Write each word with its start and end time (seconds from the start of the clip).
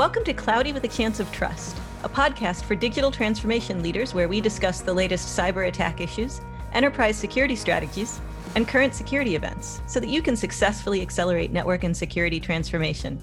Welcome 0.00 0.24
to 0.24 0.32
Cloudy 0.32 0.72
with 0.72 0.82
a 0.84 0.88
Chance 0.88 1.20
of 1.20 1.30
Trust, 1.30 1.76
a 2.04 2.08
podcast 2.08 2.64
for 2.64 2.74
digital 2.74 3.10
transformation 3.10 3.82
leaders 3.82 4.14
where 4.14 4.28
we 4.28 4.40
discuss 4.40 4.80
the 4.80 4.94
latest 4.94 5.38
cyber 5.38 5.68
attack 5.68 6.00
issues, 6.00 6.40
enterprise 6.72 7.18
security 7.18 7.54
strategies, 7.54 8.18
and 8.54 8.66
current 8.66 8.94
security 8.94 9.34
events 9.34 9.82
so 9.86 10.00
that 10.00 10.08
you 10.08 10.22
can 10.22 10.36
successfully 10.36 11.02
accelerate 11.02 11.52
network 11.52 11.84
and 11.84 11.94
security 11.94 12.40
transformation. 12.40 13.22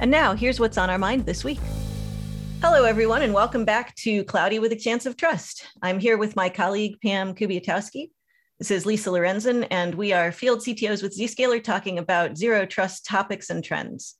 And 0.00 0.10
now, 0.10 0.34
here's 0.34 0.58
what's 0.58 0.76
on 0.76 0.90
our 0.90 0.98
mind 0.98 1.24
this 1.24 1.44
week. 1.44 1.60
Hello, 2.62 2.82
everyone, 2.82 3.22
and 3.22 3.32
welcome 3.32 3.64
back 3.64 3.94
to 3.98 4.24
Cloudy 4.24 4.58
with 4.58 4.72
a 4.72 4.76
Chance 4.76 5.06
of 5.06 5.16
Trust. 5.16 5.66
I'm 5.82 6.00
here 6.00 6.18
with 6.18 6.34
my 6.34 6.48
colleague, 6.48 6.96
Pam 7.00 7.32
Kubiatowski. 7.32 8.10
This 8.58 8.72
is 8.72 8.84
Lisa 8.84 9.10
Lorenzin, 9.10 9.68
and 9.70 9.94
we 9.94 10.12
are 10.12 10.32
field 10.32 10.62
CTOs 10.62 11.00
with 11.00 11.16
Zscaler 11.16 11.62
talking 11.62 11.96
about 11.96 12.36
zero 12.36 12.66
trust 12.66 13.06
topics 13.06 13.50
and 13.50 13.62
trends. 13.62 14.16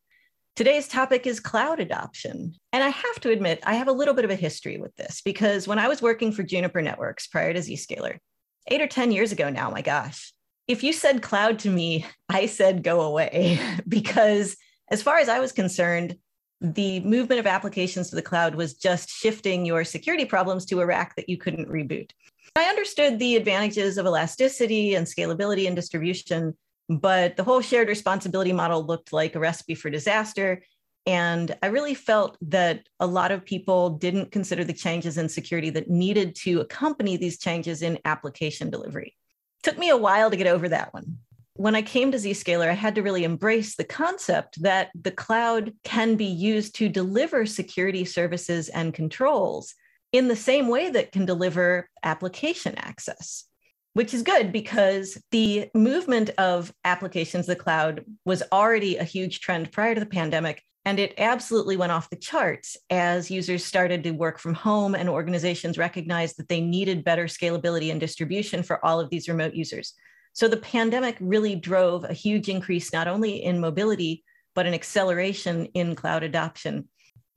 Today's 0.58 0.88
topic 0.88 1.24
is 1.24 1.38
cloud 1.38 1.78
adoption. 1.78 2.52
And 2.72 2.82
I 2.82 2.88
have 2.88 3.20
to 3.20 3.30
admit, 3.30 3.60
I 3.64 3.74
have 3.74 3.86
a 3.86 3.92
little 3.92 4.12
bit 4.12 4.24
of 4.24 4.32
a 4.32 4.34
history 4.34 4.76
with 4.76 4.92
this 4.96 5.22
because 5.24 5.68
when 5.68 5.78
I 5.78 5.86
was 5.86 6.02
working 6.02 6.32
for 6.32 6.42
Juniper 6.42 6.82
Networks 6.82 7.28
prior 7.28 7.52
to 7.52 7.60
Zscaler, 7.60 8.18
eight 8.66 8.80
or 8.80 8.88
10 8.88 9.12
years 9.12 9.30
ago 9.30 9.50
now, 9.50 9.70
my 9.70 9.82
gosh, 9.82 10.32
if 10.66 10.82
you 10.82 10.92
said 10.92 11.22
cloud 11.22 11.60
to 11.60 11.70
me, 11.70 12.04
I 12.28 12.46
said 12.46 12.82
go 12.82 13.02
away 13.02 13.60
because 13.88 14.56
as 14.90 15.00
far 15.00 15.18
as 15.18 15.28
I 15.28 15.38
was 15.38 15.52
concerned, 15.52 16.16
the 16.60 16.98
movement 17.02 17.38
of 17.38 17.46
applications 17.46 18.10
to 18.10 18.16
the 18.16 18.20
cloud 18.20 18.56
was 18.56 18.74
just 18.74 19.10
shifting 19.10 19.64
your 19.64 19.84
security 19.84 20.24
problems 20.24 20.64
to 20.66 20.80
a 20.80 20.86
rack 20.86 21.14
that 21.14 21.28
you 21.28 21.36
couldn't 21.36 21.68
reboot. 21.68 22.10
I 22.56 22.64
understood 22.64 23.20
the 23.20 23.36
advantages 23.36 23.96
of 23.96 24.06
elasticity 24.06 24.96
and 24.96 25.06
scalability 25.06 25.68
and 25.68 25.76
distribution 25.76 26.56
but 26.88 27.36
the 27.36 27.44
whole 27.44 27.60
shared 27.60 27.88
responsibility 27.88 28.52
model 28.52 28.84
looked 28.84 29.12
like 29.12 29.34
a 29.34 29.40
recipe 29.40 29.74
for 29.74 29.90
disaster. 29.90 30.62
And 31.06 31.56
I 31.62 31.66
really 31.66 31.94
felt 31.94 32.36
that 32.42 32.86
a 33.00 33.06
lot 33.06 33.30
of 33.30 33.44
people 33.44 33.90
didn't 33.90 34.32
consider 34.32 34.64
the 34.64 34.72
changes 34.72 35.18
in 35.18 35.28
security 35.28 35.70
that 35.70 35.90
needed 35.90 36.34
to 36.36 36.60
accompany 36.60 37.16
these 37.16 37.38
changes 37.38 37.82
in 37.82 37.98
application 38.04 38.70
delivery. 38.70 39.16
Took 39.62 39.78
me 39.78 39.90
a 39.90 39.96
while 39.96 40.30
to 40.30 40.36
get 40.36 40.46
over 40.46 40.68
that 40.68 40.92
one. 40.94 41.18
When 41.54 41.74
I 41.74 41.82
came 41.82 42.12
to 42.12 42.18
Zscaler, 42.18 42.68
I 42.68 42.74
had 42.74 42.94
to 42.94 43.02
really 43.02 43.24
embrace 43.24 43.74
the 43.74 43.84
concept 43.84 44.62
that 44.62 44.90
the 44.94 45.10
cloud 45.10 45.72
can 45.82 46.14
be 46.14 46.26
used 46.26 46.76
to 46.76 46.88
deliver 46.88 47.46
security 47.46 48.04
services 48.04 48.68
and 48.68 48.94
controls 48.94 49.74
in 50.12 50.28
the 50.28 50.36
same 50.36 50.68
way 50.68 50.90
that 50.90 51.10
can 51.10 51.26
deliver 51.26 51.88
application 52.04 52.74
access 52.76 53.47
which 53.94 54.14
is 54.14 54.22
good 54.22 54.52
because 54.52 55.20
the 55.30 55.68
movement 55.74 56.30
of 56.38 56.72
applications 56.84 57.46
to 57.46 57.52
the 57.52 57.56
cloud 57.56 58.04
was 58.24 58.42
already 58.52 58.96
a 58.96 59.04
huge 59.04 59.40
trend 59.40 59.72
prior 59.72 59.94
to 59.94 60.00
the 60.00 60.06
pandemic. 60.06 60.62
And 60.84 60.98
it 60.98 61.14
absolutely 61.18 61.76
went 61.76 61.92
off 61.92 62.08
the 62.08 62.16
charts 62.16 62.76
as 62.88 63.30
users 63.30 63.64
started 63.64 64.02
to 64.04 64.12
work 64.12 64.38
from 64.38 64.54
home 64.54 64.94
and 64.94 65.08
organizations 65.08 65.76
recognized 65.76 66.38
that 66.38 66.48
they 66.48 66.60
needed 66.60 67.04
better 67.04 67.24
scalability 67.24 67.90
and 67.90 68.00
distribution 68.00 68.62
for 68.62 68.82
all 68.84 69.00
of 69.00 69.10
these 69.10 69.28
remote 69.28 69.54
users. 69.54 69.94
So 70.32 70.48
the 70.48 70.56
pandemic 70.56 71.16
really 71.20 71.56
drove 71.56 72.04
a 72.04 72.12
huge 72.12 72.48
increase, 72.48 72.92
not 72.92 73.08
only 73.08 73.42
in 73.42 73.60
mobility, 73.60 74.24
but 74.54 74.66
an 74.66 74.74
acceleration 74.74 75.66
in 75.74 75.94
cloud 75.94 76.22
adoption. 76.22 76.88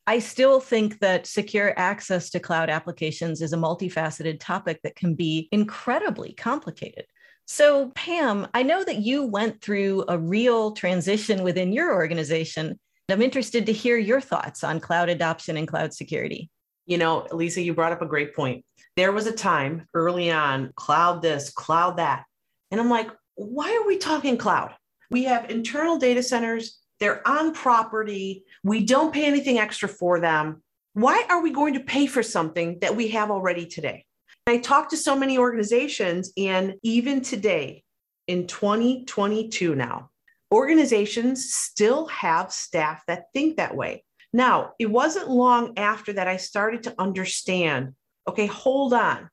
I 0.08 0.20
still 0.20 0.60
think 0.60 1.00
that 1.00 1.28
secure 1.28 1.78
access 1.78 2.30
to 2.32 2.40
cloud 2.40 2.70
applications 2.70 3.42
is 3.42 3.54
a 3.54 3.58
multifaceted 3.58 4.40
topic 4.40 4.80
that 4.84 4.96
can 4.96 5.14
be 5.14 5.48
incredibly 5.52 6.34
complicated. 6.34 7.06
So, 7.46 7.90
Pam, 7.90 8.48
I 8.54 8.64
know 8.64 8.84
that 8.84 8.98
you 8.98 9.26
went 9.26 9.62
through 9.62 10.06
a 10.08 10.18
real 10.18 10.72
transition 10.72 11.44
within 11.44 11.72
your 11.72 11.94
organization. 11.94 12.80
I'm 13.10 13.22
interested 13.22 13.66
to 13.66 13.74
hear 13.74 13.98
your 13.98 14.22
thoughts 14.22 14.64
on 14.64 14.80
cloud 14.80 15.10
adoption 15.10 15.58
and 15.58 15.68
cloud 15.68 15.94
security. 15.94 16.50
You 16.86 16.98
know, 16.98 17.28
Lisa, 17.32 17.62
you 17.62 17.74
brought 17.74 17.92
up 17.92 18.02
a 18.02 18.08
great 18.08 18.36
point. 18.36 18.66
There 18.96 19.12
was 19.12 19.28
a 19.28 19.32
time 19.32 19.86
early 19.94 20.32
on, 20.32 20.72
cloud 20.76 21.22
this, 21.22 21.52
cloud 21.52 21.98
that. 21.98 22.26
And 22.72 22.80
I'm 22.80 22.90
like, 22.90 23.10
why 23.36 23.76
are 23.76 23.88
we 23.88 23.98
talking 23.98 24.38
cloud? 24.38 24.74
We 25.10 25.26
have 25.26 25.52
internal 25.52 25.98
data 25.98 26.24
centers 26.24 26.81
they're 27.02 27.28
on 27.28 27.52
property. 27.52 28.46
We 28.64 28.86
don't 28.86 29.12
pay 29.12 29.26
anything 29.26 29.58
extra 29.58 29.90
for 29.90 30.22
them. 30.22 30.62
Why 30.94 31.26
are 31.30 31.42
we 31.42 31.52
going 31.52 31.74
to 31.74 31.80
pay 31.80 32.06
for 32.06 32.22
something 32.22 32.78
that 32.80 32.96
we 32.96 33.10
have 33.10 33.32
already 33.32 33.66
today? 33.66 34.06
I 34.46 34.60
talk 34.60 34.90
to 34.90 34.98
so 34.98 35.18
many 35.18 35.38
organizations, 35.38 36.32
and 36.38 36.76
even 36.84 37.22
today, 37.22 37.84
in 38.28 38.46
2022 38.46 39.74
now, 39.76 40.12
organizations 40.54 41.52
still 41.54 42.06
have 42.08 42.52
staff 42.52 43.04
that 43.08 43.26
think 43.34 43.58
that 43.58 43.76
way. 43.76 44.04
Now, 44.32 44.74
it 44.78 44.86
wasn't 44.86 45.30
long 45.30 45.78
after 45.78 46.14
that 46.14 46.28
I 46.28 46.38
started 46.38 46.84
to 46.84 46.96
understand 46.98 47.96
okay, 48.30 48.46
hold 48.46 48.94
on. 48.94 49.28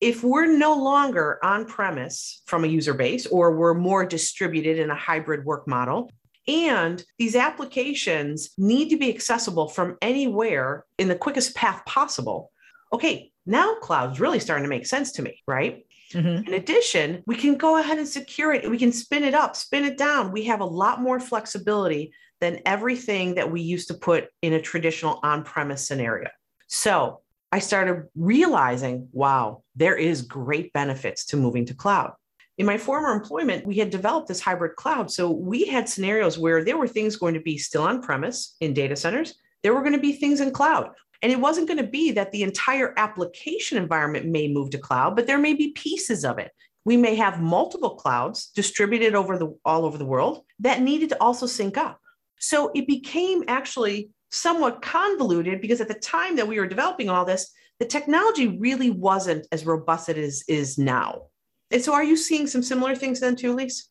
If 0.00 0.24
we're 0.24 0.46
no 0.46 0.74
longer 0.74 1.38
on 1.44 1.66
premise 1.66 2.40
from 2.46 2.64
a 2.64 2.68
user 2.68 2.94
base, 2.94 3.26
or 3.26 3.54
we're 3.54 3.74
more 3.74 4.06
distributed 4.06 4.78
in 4.78 4.90
a 4.90 4.94
hybrid 4.94 5.44
work 5.44 5.68
model, 5.68 6.10
and 6.50 7.04
these 7.16 7.36
applications 7.36 8.50
need 8.58 8.88
to 8.90 8.96
be 8.96 9.08
accessible 9.08 9.68
from 9.68 9.96
anywhere 10.02 10.84
in 10.98 11.06
the 11.06 11.14
quickest 11.14 11.54
path 11.54 11.84
possible. 11.86 12.50
Okay, 12.92 13.30
now 13.46 13.76
cloud's 13.76 14.18
really 14.18 14.40
starting 14.40 14.64
to 14.64 14.68
make 14.68 14.84
sense 14.84 15.12
to 15.12 15.22
me, 15.22 15.40
right? 15.46 15.86
Mm-hmm. 16.12 16.48
In 16.48 16.54
addition, 16.54 17.22
we 17.24 17.36
can 17.36 17.56
go 17.56 17.78
ahead 17.78 17.98
and 17.98 18.08
secure 18.08 18.52
it. 18.52 18.68
We 18.68 18.78
can 18.78 18.90
spin 18.90 19.22
it 19.22 19.32
up, 19.32 19.54
spin 19.54 19.84
it 19.84 19.96
down. 19.96 20.32
We 20.32 20.44
have 20.46 20.60
a 20.60 20.64
lot 20.64 21.00
more 21.00 21.20
flexibility 21.20 22.12
than 22.40 22.60
everything 22.66 23.36
that 23.36 23.52
we 23.52 23.60
used 23.60 23.86
to 23.88 23.94
put 23.94 24.26
in 24.42 24.54
a 24.54 24.60
traditional 24.60 25.20
on 25.22 25.44
premise 25.44 25.86
scenario. 25.86 26.30
So 26.66 27.20
I 27.52 27.60
started 27.60 28.08
realizing 28.16 29.08
wow, 29.12 29.62
there 29.76 29.96
is 29.96 30.22
great 30.22 30.72
benefits 30.72 31.26
to 31.26 31.36
moving 31.36 31.66
to 31.66 31.74
cloud 31.74 32.14
in 32.60 32.66
my 32.66 32.76
former 32.76 33.10
employment, 33.10 33.66
we 33.66 33.76
had 33.76 33.88
developed 33.88 34.28
this 34.28 34.38
hybrid 34.38 34.76
cloud. 34.76 35.10
So 35.10 35.30
we 35.30 35.64
had 35.64 35.88
scenarios 35.88 36.38
where 36.38 36.62
there 36.62 36.76
were 36.76 36.86
things 36.86 37.16
going 37.16 37.32
to 37.32 37.40
be 37.40 37.56
still 37.56 37.84
on 37.84 38.02
premise 38.02 38.54
in 38.60 38.74
data 38.74 38.96
centers, 38.96 39.34
there 39.62 39.72
were 39.72 39.80
going 39.80 39.94
to 39.94 39.98
be 39.98 40.12
things 40.12 40.42
in 40.42 40.50
cloud. 40.50 40.90
And 41.22 41.32
it 41.32 41.40
wasn't 41.40 41.68
going 41.68 41.82
to 41.82 41.90
be 41.90 42.12
that 42.12 42.32
the 42.32 42.42
entire 42.42 42.92
application 42.98 43.78
environment 43.78 44.26
may 44.26 44.46
move 44.46 44.68
to 44.70 44.78
cloud, 44.78 45.16
but 45.16 45.26
there 45.26 45.38
may 45.38 45.54
be 45.54 45.72
pieces 45.72 46.22
of 46.22 46.38
it. 46.38 46.52
We 46.84 46.98
may 46.98 47.14
have 47.14 47.40
multiple 47.40 47.94
clouds 47.94 48.48
distributed 48.54 49.14
over 49.14 49.38
the 49.38 49.56
all 49.64 49.86
over 49.86 49.96
the 49.96 50.04
world 50.04 50.44
that 50.58 50.82
needed 50.82 51.08
to 51.10 51.22
also 51.22 51.46
sync 51.46 51.78
up. 51.78 51.98
So 52.40 52.72
it 52.74 52.86
became 52.86 53.42
actually 53.48 54.10
somewhat 54.32 54.82
convoluted 54.82 55.62
because 55.62 55.80
at 55.80 55.88
the 55.88 55.94
time 55.94 56.36
that 56.36 56.46
we 56.46 56.60
were 56.60 56.66
developing 56.66 57.08
all 57.08 57.24
this, 57.24 57.50
the 57.78 57.86
technology 57.86 58.48
really 58.58 58.90
wasn't 58.90 59.46
as 59.50 59.64
robust 59.64 60.10
as 60.10 60.16
it 60.16 60.18
is, 60.18 60.44
is 60.46 60.76
now. 60.76 61.29
And 61.70 61.82
so 61.82 61.94
are 61.94 62.04
you 62.04 62.16
seeing 62.16 62.46
some 62.46 62.62
similar 62.62 62.94
things 62.94 63.20
then 63.20 63.36
too, 63.36 63.54
Lise? 63.54 63.90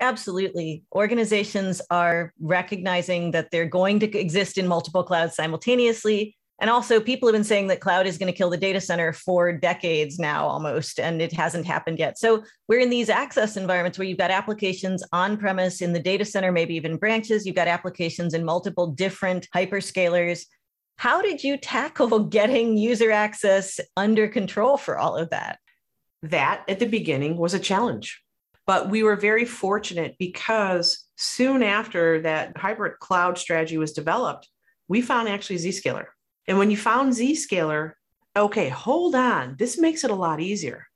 Absolutely. 0.00 0.84
Organizations 0.94 1.82
are 1.90 2.32
recognizing 2.40 3.32
that 3.32 3.50
they're 3.50 3.66
going 3.66 3.98
to 4.00 4.18
exist 4.18 4.58
in 4.58 4.68
multiple 4.68 5.02
clouds 5.02 5.34
simultaneously. 5.34 6.36
And 6.60 6.70
also, 6.70 6.98
people 6.98 7.28
have 7.28 7.34
been 7.34 7.44
saying 7.44 7.68
that 7.68 7.80
cloud 7.80 8.06
is 8.06 8.18
going 8.18 8.32
to 8.32 8.36
kill 8.36 8.50
the 8.50 8.56
data 8.56 8.80
center 8.80 9.12
for 9.12 9.52
decades 9.52 10.18
now 10.18 10.44
almost, 10.48 10.98
and 10.98 11.22
it 11.22 11.32
hasn't 11.32 11.66
happened 11.66 12.00
yet. 12.00 12.18
So, 12.18 12.42
we're 12.66 12.80
in 12.80 12.90
these 12.90 13.08
access 13.08 13.56
environments 13.56 13.96
where 13.96 14.08
you've 14.08 14.18
got 14.18 14.32
applications 14.32 15.04
on 15.12 15.36
premise 15.36 15.80
in 15.80 15.92
the 15.92 16.00
data 16.00 16.24
center, 16.24 16.50
maybe 16.50 16.74
even 16.74 16.96
branches. 16.96 17.46
You've 17.46 17.54
got 17.54 17.68
applications 17.68 18.34
in 18.34 18.44
multiple 18.44 18.88
different 18.88 19.46
hyperscalers. 19.54 20.46
How 20.96 21.22
did 21.22 21.44
you 21.44 21.58
tackle 21.58 22.18
getting 22.24 22.76
user 22.76 23.12
access 23.12 23.78
under 23.96 24.26
control 24.26 24.76
for 24.76 24.98
all 24.98 25.16
of 25.16 25.30
that? 25.30 25.60
That 26.22 26.64
at 26.68 26.78
the 26.78 26.86
beginning 26.86 27.36
was 27.36 27.54
a 27.54 27.58
challenge. 27.58 28.22
But 28.66 28.90
we 28.90 29.02
were 29.02 29.16
very 29.16 29.44
fortunate 29.44 30.16
because 30.18 31.06
soon 31.16 31.62
after 31.62 32.20
that 32.22 32.56
hybrid 32.56 32.98
cloud 32.98 33.38
strategy 33.38 33.78
was 33.78 33.92
developed, 33.92 34.48
we 34.88 35.00
found 35.00 35.28
actually 35.28 35.56
Zscaler. 35.56 36.06
And 36.46 36.58
when 36.58 36.70
you 36.70 36.76
found 36.76 37.12
Zscaler, 37.12 37.92
okay, 38.36 38.68
hold 38.68 39.14
on, 39.14 39.56
this 39.58 39.78
makes 39.78 40.04
it 40.04 40.10
a 40.10 40.14
lot 40.14 40.40
easier 40.40 40.86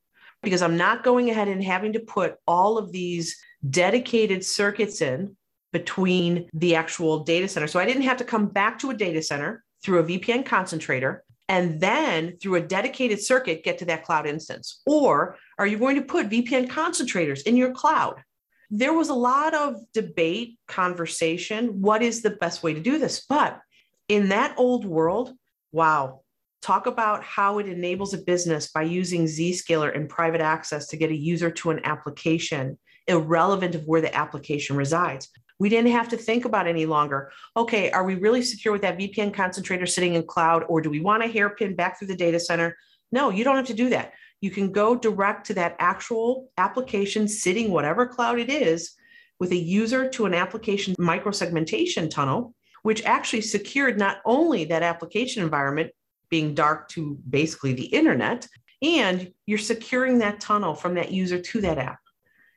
because 0.43 0.63
I'm 0.63 0.77
not 0.77 1.05
going 1.05 1.31
ahead 1.31 1.49
and 1.49 1.63
having 1.63 1.93
to 1.95 2.01
put 2.01 2.37
all 2.47 2.79
of 2.79 2.93
these 2.93 3.37
dedicated 3.71 4.45
circuits 4.45 5.01
in 5.01 5.37
between 5.73 6.49
the 6.53 6.75
actual 6.75 7.21
data 7.21 7.49
center. 7.49 7.67
So 7.67 7.81
I 7.81 7.87
didn't 7.87 8.03
have 8.03 8.19
to 8.19 8.25
come 8.25 8.47
back 8.47 8.79
to 8.81 8.91
a 8.91 8.95
data 8.95 9.23
center 9.23 9.65
through 9.83 10.01
a 10.01 10.05
VPN 10.05 10.45
concentrator 10.45 11.25
and 11.53 11.83
then 11.83 12.39
through 12.39 12.55
a 12.55 12.63
dedicated 12.63 13.21
circuit 13.21 13.63
get 13.63 13.77
to 13.77 13.85
that 13.85 14.05
cloud 14.05 14.27
instance? 14.27 14.81
Or 14.87 15.37
are 15.59 15.67
you 15.67 15.77
going 15.77 15.97
to 15.97 16.03
put 16.03 16.31
VPN 16.31 16.67
concentrators 16.69 17.43
in 17.43 17.59
your 17.59 17.73
cloud? 17.73 18.25
There 18.71 18.95
was 18.95 19.11
a 19.11 19.15
lot 19.15 19.53
of 19.53 19.77
debate, 19.93 20.59
conversation. 20.67 21.83
What 21.83 22.01
is 22.01 22.23
the 22.23 22.31
best 22.31 22.63
way 22.63 22.73
to 22.73 22.81
do 22.81 22.99
this? 22.99 23.27
But 23.29 23.61
in 24.09 24.31
that 24.31 24.55
old 24.57 24.87
world, 24.87 25.35
wow, 25.73 26.23
talk 26.63 26.87
about 26.87 27.23
how 27.23 27.59
it 27.59 27.69
enables 27.69 28.15
a 28.15 28.19
business 28.19 28.73
by 28.73 28.85
using 28.85 29.27
Zscaler 29.27 29.95
and 29.95 30.09
private 30.09 30.41
access 30.41 30.87
to 30.87 30.97
get 30.97 31.11
a 31.11 31.15
user 31.15 31.51
to 31.51 31.69
an 31.69 31.83
application, 31.85 32.79
irrelevant 33.07 33.75
of 33.75 33.85
where 33.85 34.01
the 34.01 34.17
application 34.17 34.75
resides. 34.75 35.29
We 35.63 35.69
didn't 35.69 35.93
have 35.93 36.09
to 36.09 36.17
think 36.17 36.45
about 36.45 36.67
any 36.67 36.87
longer. 36.87 37.31
Okay, 37.57 37.89
are 37.93 38.03
we 38.03 38.17
really 38.17 38.43
secure 38.43 38.73
with 38.73 38.83
that 38.83 38.99
VPN 38.99 39.33
concentrator 39.33 39.87
sitting 39.87 40.15
in 40.15 40.25
cloud, 40.25 40.65
or 40.69 40.81
do 40.81 40.91
we 40.91 40.99
want 40.99 41.23
a 41.23 41.29
hairpin 41.29 41.77
back 41.77 41.97
through 41.97 42.09
the 42.09 42.17
data 42.17 42.41
center? 42.41 42.77
No, 43.13 43.31
you 43.31 43.45
don't 43.45 43.55
have 43.55 43.69
to 43.69 43.73
do 43.73 43.89
that. 43.91 44.15
You 44.41 44.51
can 44.51 44.73
go 44.73 44.97
direct 44.97 45.47
to 45.47 45.55
that 45.55 45.77
actual 45.79 46.51
application 46.59 47.29
sitting, 47.29 47.71
whatever 47.71 48.09
cloud 48.09 48.41
it 48.41 48.51
is, 48.51 48.97
with 49.39 49.53
a 49.53 49.57
user 49.57 50.11
to 50.11 50.27
an 50.27 50.35
application 50.35 50.97
microsegmentation 50.97 52.11
tunnel, 52.11 52.57
which 52.83 53.05
actually 53.05 53.43
secured 53.43 54.01
not 54.01 54.17
only 54.25 54.65
that 54.65 54.83
application 54.83 55.45
environment 55.45 55.93
being 56.29 56.57
dark 56.57 56.89
to 56.89 57.17
basically 57.31 57.73
the 57.73 57.87
internet, 57.87 58.49
and 58.83 59.33
you're 59.47 59.59
securing 59.59 60.19
that 60.19 60.41
tunnel 60.41 60.75
from 60.75 60.95
that 60.95 61.13
user 61.13 61.39
to 61.39 61.61
that 61.61 61.79
app 61.79 62.02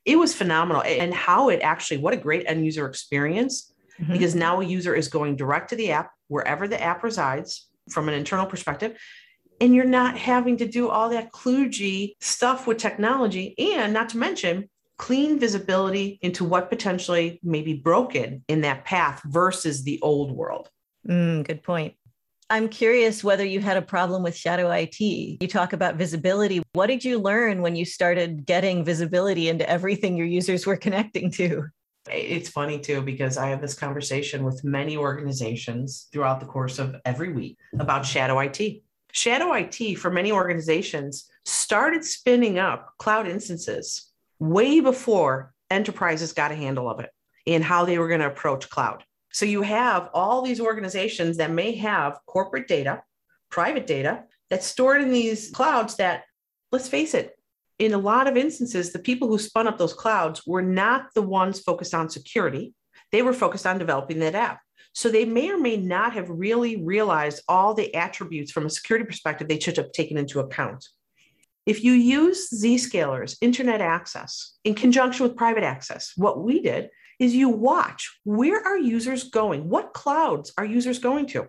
it 0.06 0.18
was 0.18 0.34
phenomenal 0.34 0.84
and 0.84 1.14
how 1.14 1.50
it 1.50 1.60
actually 1.62 1.98
what 1.98 2.14
a 2.14 2.18
great 2.18 2.46
end 2.48 2.64
user 2.64 2.88
experience 2.88 3.74
mm-hmm. 4.00 4.14
because 4.14 4.36
now 4.36 4.62
a 4.62 4.66
user 4.66 4.96
is 4.96 5.08
going 5.08 5.36
direct 5.36 5.70
to 5.70 5.76
the 5.76 5.92
app 5.92 6.12
wherever 6.28 6.68
the 6.68 6.82
app 6.82 7.04
resides 7.04 7.68
from 7.90 8.08
an 8.08 8.16
internal 8.16 8.46
perspective 8.46 8.98
and 9.62 9.74
you're 9.74 9.86
not 9.86 10.18
having 10.18 10.58
to 10.58 10.68
do 10.68 10.90
all 10.90 11.10
that 11.10 11.32
kludgy 11.32 12.14
stuff 12.20 12.68
with 12.68 12.78
technology 12.78 13.56
and 13.58 13.94
not 13.94 14.10
to 14.10 14.18
mention 14.18 14.70
clean 14.98 15.40
visibility 15.40 16.20
into 16.22 16.46
what 16.46 16.70
potentially 16.70 17.40
may 17.44 17.62
be 17.62 17.74
broken 17.74 18.44
in 18.48 18.62
that 18.62 18.86
path 18.86 19.22
versus 19.26 19.84
the 19.84 20.00
old 20.02 20.32
world 20.32 20.70
mm, 21.08 21.44
good 21.46 21.64
point 21.64 21.96
I'm 22.50 22.70
curious 22.70 23.24
whether 23.24 23.44
you 23.44 23.60
had 23.60 23.76
a 23.76 23.82
problem 23.82 24.22
with 24.22 24.36
shadow 24.36 24.70
IT. 24.70 25.00
You 25.00 25.48
talk 25.48 25.74
about 25.74 25.96
visibility. 25.96 26.62
What 26.74 26.88
did 26.88 27.04
you 27.04 27.20
learn 27.20 27.64
when 27.64 27.76
you 27.76 27.86
started 27.86 28.46
getting 28.46 28.86
visibility 28.86 29.50
into 29.50 29.68
everything 29.68 30.16
your 30.16 30.28
users 30.28 30.68
were 30.68 30.78
connecting 30.78 31.32
to? 31.32 31.66
It's 32.12 32.50
funny 32.50 32.80
too, 32.80 33.02
because 33.02 33.40
I 33.40 33.48
have 33.48 33.62
this 33.62 33.74
conversation 33.74 34.44
with 34.44 34.64
many 34.64 34.96
organizations 34.96 36.08
throughout 36.14 36.40
the 36.40 36.46
course 36.46 36.78
of 36.78 36.96
every 37.04 37.34
week 37.34 37.58
about 37.80 38.06
shadow 38.06 38.38
IT. 38.40 38.84
Shadow 39.12 39.54
IT 39.54 39.96
for 39.96 40.12
many 40.12 40.32
organizations 40.32 41.28
started 41.46 42.06
spinning 42.06 42.60
up 42.60 42.94
cloud 43.00 43.28
instances 43.28 44.12
way 44.38 44.82
before 44.82 45.52
enterprises 45.72 46.32
got 46.32 46.52
a 46.52 46.56
handle 46.56 46.88
of 46.88 47.00
it 47.00 47.10
and 47.48 47.64
how 47.64 47.86
they 47.86 47.98
were 47.98 48.08
going 48.08 48.20
to 48.20 48.28
approach 48.28 48.70
cloud. 48.70 49.04
So 49.36 49.46
you 49.46 49.64
have 49.64 50.10
all 50.14 50.42
these 50.42 50.62
organizations 50.62 51.36
that 51.38 51.52
may 51.52 51.76
have 51.76 52.20
corporate 52.26 52.70
data, 52.70 53.04
private 53.52 53.86
data 53.86 54.24
that's 54.50 54.66
stored 54.66 55.02
in 55.02 55.12
these 55.12 55.52
clouds 55.52 55.98
that, 55.98 56.24
let's 56.72 56.88
face 56.88 57.14
it, 57.14 57.38
in 57.78 57.94
a 57.94 57.98
lot 57.98 58.30
of 58.30 58.38
instances, 58.38 58.94
the 58.94 59.00
people 59.00 59.28
who 59.28 59.38
spun 59.38 59.68
up 59.68 59.78
those 59.78 59.94
clouds 59.94 60.44
were 60.48 60.62
not 60.62 61.08
the 61.16 61.22
ones 61.22 61.60
focused 61.60 61.94
on 61.94 62.10
security. 62.10 62.74
They 63.12 63.24
were 63.24 63.34
focused 63.34 63.68
on 63.68 63.78
developing 63.78 64.20
that 64.20 64.36
app. 64.36 64.62
So 64.94 65.10
they 65.10 65.26
may 65.26 65.50
or 65.50 65.58
may 65.58 65.76
not 65.76 66.14
have 66.14 66.30
really 66.30 66.82
realized 66.82 67.44
all 67.50 67.74
the 67.74 67.94
attributes 67.94 68.54
from 68.54 68.66
a 68.66 68.70
security 68.70 69.06
perspective 69.06 69.50
they 69.50 69.60
should 69.60 69.76
have 69.76 69.92
taken 69.92 70.16
into 70.16 70.40
account. 70.40 70.88
If 71.66 71.84
you 71.84 71.92
use 71.92 72.50
Zscaler's 72.52 73.36
internet 73.42 73.82
access 73.82 74.54
in 74.64 74.76
conjunction 74.76 75.28
with 75.28 75.36
private 75.36 75.66
access, 75.66 76.14
what 76.16 76.42
we 76.42 76.62
did 76.62 76.90
is 77.20 77.36
you 77.36 77.50
watch 77.50 78.20
where 78.24 78.62
are 78.66 78.78
users 78.78 79.26
going? 79.26 79.70
What 79.70 79.94
clouds 79.94 80.54
are 80.58 80.66
users 80.66 81.00
going 81.00 81.28
to? 81.28 81.48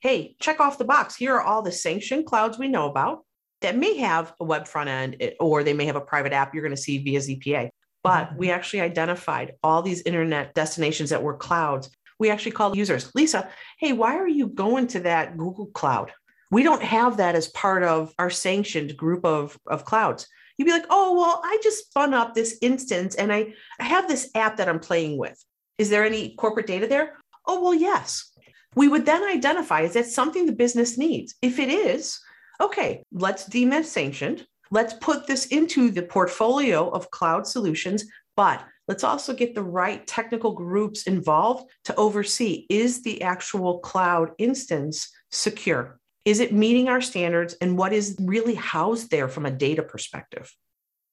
Hey, 0.00 0.36
check 0.40 0.60
off 0.60 0.78
the 0.78 0.84
box. 0.84 1.16
Here 1.16 1.34
are 1.34 1.42
all 1.42 1.62
the 1.62 1.72
sanctioned 1.72 2.26
clouds 2.26 2.58
we 2.58 2.68
know 2.68 2.88
about 2.88 3.24
that 3.60 3.76
may 3.76 3.96
have 3.96 4.34
a 4.40 4.44
web 4.44 4.68
front 4.68 4.90
end 4.90 5.16
eh, 5.20 5.30
or 5.40 5.64
they 5.64 5.72
may 5.72 5.86
have 5.86 5.96
a 5.96 6.00
private 6.00 6.32
app 6.32 6.54
you're 6.54 6.62
going 6.62 6.76
to 6.76 6.80
see 6.80 6.98
via 6.98 7.20
ZPA. 7.20 7.70
But 8.02 8.28
mm-hmm. 8.28 8.38
we 8.38 8.50
actually 8.50 8.82
identified 8.82 9.52
all 9.62 9.80
these 9.80 10.02
internet 10.02 10.54
destinations 10.54 11.10
that 11.10 11.22
were 11.22 11.36
clouds. 11.36 11.90
We 12.18 12.30
actually 12.30 12.52
called 12.52 12.76
users, 12.76 13.10
Lisa, 13.14 13.48
hey, 13.78 13.92
why 13.92 14.16
are 14.16 14.28
you 14.28 14.48
going 14.48 14.86
to 14.88 15.00
that 15.00 15.36
Google 15.36 15.66
Cloud? 15.66 16.12
We 16.50 16.62
don't 16.62 16.82
have 16.82 17.16
that 17.16 17.34
as 17.34 17.48
part 17.48 17.82
of 17.82 18.12
our 18.18 18.30
sanctioned 18.30 18.96
group 18.96 19.24
of, 19.24 19.58
of 19.66 19.84
clouds 19.84 20.28
you'd 20.56 20.66
be 20.66 20.72
like, 20.72 20.86
oh, 20.90 21.14
well, 21.14 21.40
I 21.44 21.58
just 21.62 21.86
spun 21.88 22.14
up 22.14 22.34
this 22.34 22.58
instance 22.62 23.14
and 23.14 23.32
I, 23.32 23.54
I 23.78 23.84
have 23.84 24.08
this 24.08 24.30
app 24.34 24.56
that 24.56 24.68
I'm 24.68 24.80
playing 24.80 25.18
with. 25.18 25.42
Is 25.78 25.90
there 25.90 26.04
any 26.04 26.34
corporate 26.36 26.66
data 26.66 26.86
there? 26.86 27.18
Oh, 27.46 27.62
well, 27.62 27.74
yes. 27.74 28.30
We 28.76 28.88
would 28.88 29.06
then 29.06 29.22
identify 29.22 29.82
is 29.82 29.94
that 29.94 30.06
something 30.06 30.46
the 30.46 30.52
business 30.52 30.98
needs? 30.98 31.34
If 31.42 31.58
it 31.58 31.68
is, 31.68 32.18
okay, 32.60 33.04
let's 33.12 33.46
deem 33.46 33.70
sanctioned. 33.82 34.46
Let's 34.70 34.94
put 34.94 35.26
this 35.26 35.46
into 35.46 35.90
the 35.90 36.02
portfolio 36.02 36.88
of 36.88 37.10
cloud 37.10 37.46
solutions, 37.46 38.04
but 38.36 38.64
let's 38.88 39.04
also 39.04 39.32
get 39.32 39.54
the 39.54 39.62
right 39.62 40.04
technical 40.06 40.52
groups 40.52 41.04
involved 41.04 41.70
to 41.84 41.94
oversee 41.96 42.66
is 42.68 43.02
the 43.02 43.22
actual 43.22 43.78
cloud 43.80 44.30
instance 44.38 45.10
secure? 45.30 46.00
Is 46.24 46.40
it 46.40 46.52
meeting 46.52 46.88
our 46.88 47.00
standards 47.00 47.54
and 47.60 47.76
what 47.76 47.92
is 47.92 48.16
really 48.20 48.54
housed 48.54 49.10
there 49.10 49.28
from 49.28 49.44
a 49.44 49.50
data 49.50 49.82
perspective? 49.82 50.54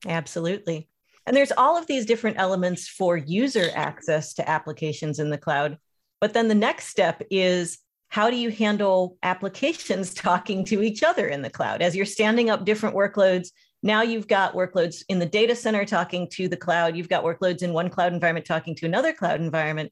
Absolutely. 0.07 0.87
And 1.25 1.35
there's 1.35 1.51
all 1.51 1.77
of 1.77 1.87
these 1.87 2.05
different 2.05 2.39
elements 2.39 2.87
for 2.87 3.17
user 3.17 3.69
access 3.75 4.33
to 4.35 4.49
applications 4.49 5.19
in 5.19 5.29
the 5.29 5.37
cloud. 5.37 5.77
But 6.19 6.33
then 6.33 6.47
the 6.47 6.55
next 6.55 6.87
step 6.87 7.21
is 7.29 7.77
how 8.09 8.29
do 8.29 8.35
you 8.35 8.51
handle 8.51 9.17
applications 9.23 10.13
talking 10.15 10.65
to 10.65 10.81
each 10.81 11.03
other 11.03 11.27
in 11.27 11.41
the 11.41 11.49
cloud? 11.49 11.81
As 11.81 11.95
you're 11.95 12.05
standing 12.05 12.49
up 12.49 12.65
different 12.65 12.95
workloads, 12.95 13.49
now 13.83 14.01
you've 14.01 14.27
got 14.27 14.53
workloads 14.53 15.03
in 15.09 15.19
the 15.19 15.25
data 15.25 15.55
center 15.55 15.85
talking 15.85 16.27
to 16.33 16.47
the 16.47 16.57
cloud, 16.57 16.95
you've 16.95 17.09
got 17.09 17.23
workloads 17.23 17.63
in 17.63 17.73
one 17.73 17.89
cloud 17.89 18.13
environment 18.13 18.45
talking 18.45 18.75
to 18.75 18.85
another 18.85 19.11
cloud 19.11 19.41
environment. 19.41 19.91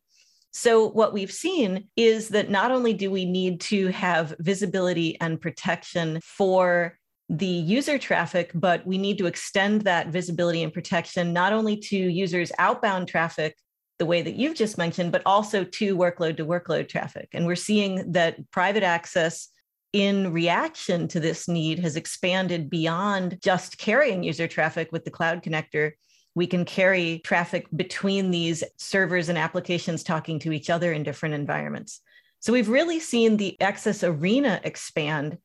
So, 0.51 0.89
what 0.89 1.13
we've 1.13 1.31
seen 1.31 1.89
is 1.95 2.29
that 2.29 2.49
not 2.49 2.71
only 2.71 2.93
do 2.93 3.11
we 3.11 3.25
need 3.25 3.61
to 3.61 3.87
have 3.87 4.35
visibility 4.39 5.19
and 5.21 5.39
protection 5.39 6.19
for 6.23 6.97
the 7.29 7.45
user 7.45 7.99
traffic, 7.99 8.51
but 8.55 8.85
we 8.85 8.97
need 8.97 9.19
to 9.19 9.27
extend 9.27 9.81
that 9.81 10.07
visibility 10.07 10.63
and 10.63 10.73
protection 10.73 11.31
not 11.31 11.53
only 11.53 11.77
to 11.77 11.95
users' 11.95 12.51
outbound 12.57 13.07
traffic, 13.07 13.55
the 13.99 14.05
way 14.05 14.21
that 14.21 14.35
you've 14.35 14.55
just 14.55 14.77
mentioned, 14.77 15.11
but 15.11 15.21
also 15.25 15.63
to 15.63 15.95
workload 15.95 16.37
to 16.37 16.45
workload 16.45 16.87
traffic. 16.87 17.29
And 17.33 17.45
we're 17.45 17.55
seeing 17.55 18.13
that 18.13 18.49
private 18.49 18.83
access 18.83 19.49
in 19.93 20.31
reaction 20.31 21.07
to 21.09 21.19
this 21.19 21.47
need 21.47 21.79
has 21.79 21.95
expanded 21.95 22.69
beyond 22.69 23.37
just 23.43 23.77
carrying 23.77 24.23
user 24.23 24.47
traffic 24.47 24.91
with 24.91 25.03
the 25.03 25.11
cloud 25.11 25.43
connector 25.43 25.91
we 26.39 26.47
can 26.47 26.63
carry 26.63 27.19
traffic 27.25 27.67
between 27.75 28.31
these 28.31 28.63
servers 28.77 29.27
and 29.27 29.37
applications 29.37 30.03
talking 30.03 30.39
to 30.39 30.53
each 30.53 30.69
other 30.69 30.93
in 30.93 31.03
different 31.03 31.35
environments. 31.35 31.99
So 32.39 32.53
we've 32.53 32.69
really 32.69 33.01
seen 33.01 33.35
the 33.35 33.59
access 33.59 34.05
arena 34.05 34.61
expand, 34.63 35.37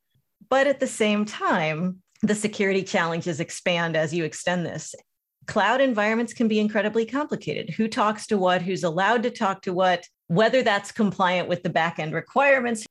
but 0.49 0.69
at 0.69 0.79
the 0.79 0.87
same 0.87 1.25
time, 1.25 2.01
the 2.23 2.37
security 2.37 2.85
challenges 2.85 3.41
expand 3.41 3.97
as 3.97 4.15
you 4.15 4.23
extend 4.23 4.65
this. 4.65 4.95
Cloud 5.49 5.81
environments 5.81 6.33
can 6.33 6.47
be 6.47 6.61
incredibly 6.61 7.05
complicated. 7.05 7.71
Who 7.71 7.89
talks 7.89 8.29
to 8.29 8.39
what? 8.39 8.63
Who's 8.63 8.85
allowed 8.85 9.25
to 9.25 9.31
talk 9.31 9.63
to 9.63 9.73
what? 9.73 10.05
Whether 10.29 10.63
that's 10.63 10.93
compliant 10.93 11.49
with 11.49 11.65
the 11.65 11.71
backend 11.71 12.13
requirements, 12.13 12.87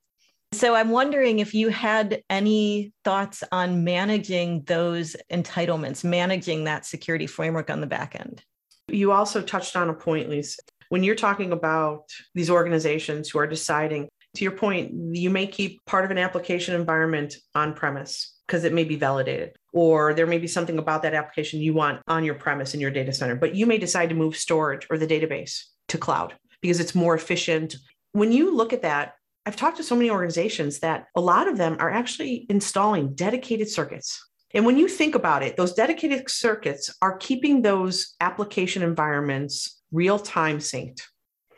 so 0.54 0.74
I'm 0.74 0.90
wondering 0.90 1.38
if 1.38 1.54
you 1.54 1.68
had 1.68 2.22
any 2.30 2.92
thoughts 3.04 3.42
on 3.52 3.84
managing 3.84 4.62
those 4.64 5.16
entitlements, 5.32 6.04
managing 6.04 6.64
that 6.64 6.86
security 6.86 7.26
framework 7.26 7.70
on 7.70 7.80
the 7.80 7.86
back 7.86 8.14
end. 8.18 8.42
You 8.88 9.12
also 9.12 9.40
touched 9.42 9.76
on 9.76 9.88
a 9.88 9.94
point, 9.94 10.28
Lisa. 10.28 10.60
When 10.88 11.02
you're 11.02 11.14
talking 11.14 11.52
about 11.52 12.04
these 12.34 12.50
organizations 12.50 13.30
who 13.30 13.38
are 13.38 13.46
deciding, 13.46 14.08
to 14.34 14.44
your 14.44 14.52
point, 14.52 14.92
you 15.16 15.30
may 15.30 15.46
keep 15.46 15.84
part 15.86 16.04
of 16.04 16.10
an 16.10 16.18
application 16.18 16.74
environment 16.74 17.36
on 17.54 17.74
premise 17.74 18.34
because 18.46 18.64
it 18.64 18.72
may 18.72 18.84
be 18.84 18.96
validated, 18.96 19.56
or 19.72 20.12
there 20.12 20.26
may 20.26 20.38
be 20.38 20.46
something 20.46 20.78
about 20.78 21.02
that 21.02 21.14
application 21.14 21.60
you 21.60 21.72
want 21.72 22.02
on 22.08 22.24
your 22.24 22.34
premise 22.34 22.74
in 22.74 22.80
your 22.80 22.90
data 22.90 23.12
center, 23.12 23.34
but 23.34 23.54
you 23.54 23.64
may 23.64 23.78
decide 23.78 24.10
to 24.10 24.14
move 24.14 24.36
storage 24.36 24.86
or 24.90 24.98
the 24.98 25.06
database 25.06 25.62
to 25.88 25.96
cloud 25.96 26.34
because 26.60 26.80
it's 26.80 26.94
more 26.94 27.14
efficient. 27.14 27.76
When 28.12 28.32
you 28.32 28.54
look 28.54 28.72
at 28.72 28.82
that, 28.82 29.14
I've 29.46 29.56
talked 29.56 29.76
to 29.76 29.82
so 29.82 29.94
many 29.94 30.10
organizations 30.10 30.78
that 30.80 31.06
a 31.14 31.20
lot 31.20 31.48
of 31.48 31.58
them 31.58 31.76
are 31.78 31.90
actually 31.90 32.46
installing 32.48 33.14
dedicated 33.14 33.68
circuits. 33.68 34.24
And 34.54 34.64
when 34.64 34.78
you 34.78 34.88
think 34.88 35.14
about 35.14 35.42
it, 35.42 35.56
those 35.56 35.74
dedicated 35.74 36.30
circuits 36.30 36.94
are 37.02 37.18
keeping 37.18 37.60
those 37.60 38.14
application 38.20 38.82
environments 38.82 39.82
real 39.92 40.18
time 40.18 40.58
synced, 40.58 41.02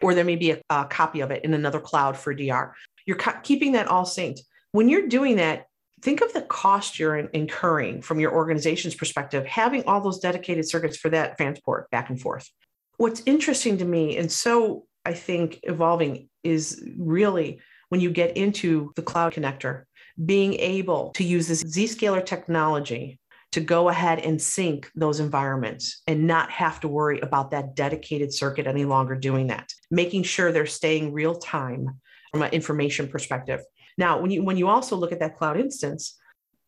or 0.03 0.15
there 0.15 0.25
may 0.25 0.37
be 0.37 0.51
a, 0.51 0.61
a, 0.71 0.87
copy 0.87 1.21
of 1.21 1.31
it 1.31 1.45
in 1.45 1.55
another 1.55 1.79
cloud 1.79 2.17
for 2.17 2.35
DR. 2.35 2.75
You're 3.07 3.19
keeping 3.43 3.73
that 3.73 3.87
all 3.87 4.05
synced. 4.05 4.41
When 4.73 4.89
you're 4.89 5.07
doing 5.07 5.37
that, 5.37 5.67
think 6.03 6.23
of 6.23 6.33
the 6.33 6.43
cost 6.43 6.99
you're 6.99 7.17
in- 7.17 7.29
incurring 7.35 8.03
from 8.03 8.19
your 8.19 8.33
organization's 8.33 8.95
perspective, 8.95 9.47
having 9.47 9.85
all 9.85 10.01
those 10.01 10.19
dedicated 10.19 10.69
circuits 10.69 10.97
for 10.97 11.11
that 11.11 11.37
transport 11.37 11.89
back 11.91 12.11
and 12.11 12.21
forth. 12.21 12.51
What's 12.97 13.23
interesting 13.27 13.79
to 13.79 13.85
me, 13.85 14.17
and 14.17 14.33
so 14.33 14.87
I 15.05 15.13
think 15.13 15.61
evolving, 15.63 16.29
is 16.43 16.83
really 16.97 17.61
when 17.89 18.01
you 18.01 18.11
get 18.11 18.37
into 18.37 18.93
the 18.97 19.03
cloud 19.03 19.33
connector, 19.33 19.85
being 20.25 20.55
able 20.55 21.11
to 21.13 21.25
use 21.25 21.47
this 21.47 21.63
Zscaler 21.63 22.25
technology 22.25 23.21
to 23.53 23.61
go 23.61 23.89
ahead 23.89 24.19
and 24.19 24.41
sync 24.41 24.91
those 24.95 25.21
environments 25.21 26.03
and 26.07 26.27
not 26.27 26.51
have 26.51 26.81
to 26.81 26.89
worry 26.89 27.21
about 27.21 27.51
that 27.51 27.75
dedicated 27.75 28.33
circuit 28.33 28.67
any 28.67 28.85
longer 28.85 29.15
doing 29.15 29.47
that, 29.47 29.73
making 29.91 30.23
sure 30.23 30.53
they're 30.53 30.67
staying 30.67 31.13
real 31.13 31.35
time 31.37 32.01
from 32.33 32.43
an 32.43 32.53
information 32.53 33.09
perspective. 33.09 33.61
Now, 33.99 34.21
when 34.21 34.31
you 34.31 34.43
when 34.43 34.57
you 34.57 34.69
also 34.69 34.97
look 34.97 35.13
at 35.13 35.21
that 35.21 35.37
cloud 35.37 35.59
instance, 35.59 36.19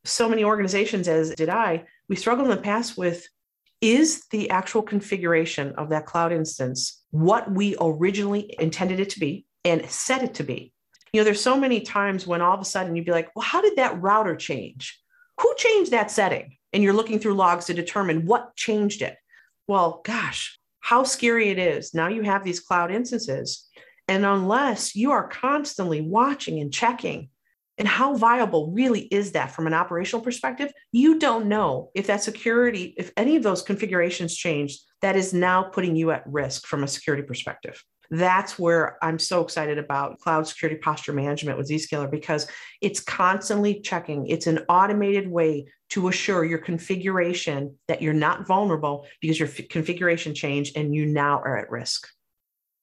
so 0.05 0.29
many 0.29 0.45
organizations, 0.45 1.09
as 1.09 1.35
did 1.35 1.51
I, 1.51 1.85
we 2.09 2.17
struggled 2.17 2.49
in 2.49 2.57
the 2.57 2.63
past 2.63 2.97
with 2.97 3.27
is 3.81 4.27
the 4.31 4.51
actual 4.51 4.83
configuration 4.83 5.73
of 5.77 5.91
that 5.91 6.07
cloud 6.07 6.33
instance 6.33 7.05
what 7.11 7.51
we 7.51 7.77
originally 7.81 8.55
intended 8.59 8.99
it 8.99 9.11
to 9.11 9.21
be 9.21 9.47
and 9.65 9.89
set 9.91 10.23
it 10.23 10.35
to 10.35 10.43
be? 10.43 10.73
You 11.13 11.21
know, 11.21 11.25
there's 11.25 11.43
so 11.43 11.59
many 11.59 11.81
times 11.81 12.27
when 12.27 12.41
all 12.41 12.55
of 12.55 12.61
a 12.61 12.65
sudden 12.65 12.95
you'd 12.95 13.07
be 13.07 13.13
like, 13.13 13.35
well, 13.35 13.45
how 13.45 13.61
did 13.61 13.77
that 13.77 14.01
router 14.01 14.37
change? 14.37 15.01
Who 15.41 15.55
changed 15.57 15.91
that 15.93 16.11
setting? 16.11 16.57
And 16.73 16.83
you're 16.83 16.93
looking 16.93 17.19
through 17.19 17.35
logs 17.35 17.67
to 17.67 17.75
determine 17.75 18.27
what 18.27 18.55
changed 18.57 19.03
it. 19.03 19.17
Well, 19.67 20.01
gosh, 20.05 20.59
how 20.81 21.05
scary 21.05 21.51
it 21.51 21.59
is. 21.59 21.95
Now 21.95 22.09
you 22.09 22.23
have 22.23 22.45
these 22.45 22.61
cloud 22.61 22.91
instances. 22.91 23.67
And 24.07 24.25
unless 24.25 24.97
you 24.97 25.13
are 25.13 25.29
constantly 25.29 26.01
watching 26.01 26.61
and 26.61 26.73
checking, 26.73 27.31
and 27.79 27.87
how 27.87 28.17
viable 28.17 28.73
really 28.73 29.03
is 29.03 29.33
that 29.33 29.53
from 29.53 29.69
an 29.69 29.75
operational 29.75 30.25
perspective? 30.25 30.73
You 30.91 31.19
don't 31.19 31.47
know 31.47 31.91
if 31.95 32.09
that 32.09 32.25
security, 32.25 32.95
if 32.99 33.13
any 33.17 33.37
of 33.37 33.45
those 33.45 33.63
configurations 33.63 34.35
changed, 34.35 34.81
that 35.01 35.15
is 35.15 35.33
now 35.33 35.63
putting 35.63 35.95
you 35.95 36.11
at 36.11 36.27
risk 36.27 36.67
from 36.67 36.83
a 36.83 36.89
security 36.89 37.23
perspective 37.23 37.81
that's 38.11 38.59
where 38.59 39.03
I'm 39.03 39.19
so 39.19 39.43
excited 39.43 39.79
about 39.79 40.19
cloud 40.19 40.47
security 40.47 40.81
posture 40.81 41.13
management 41.13 41.59
with 41.59 41.69
Zscaler 41.69 42.11
because 42.11 42.47
it's 42.81 43.01
constantly 43.01 43.81
checking. 43.81 44.27
It's 44.27 44.47
an 44.47 44.61
automated 44.69 45.29
way 45.29 45.67
to 45.91 46.09
assure 46.09 46.45
your 46.45 46.59
configuration 46.59 47.77
that 47.87 48.03
you're 48.03 48.15
not 48.15 48.47
vulnerable 48.47 49.07
because 49.21 49.39
your 49.39 49.49
f- 49.49 49.69
configuration 49.69 50.35
changed 50.35 50.77
and 50.77 50.95
you 50.95 51.07
now 51.07 51.39
are 51.39 51.59
at 51.59 51.71
risk. 51.71 52.09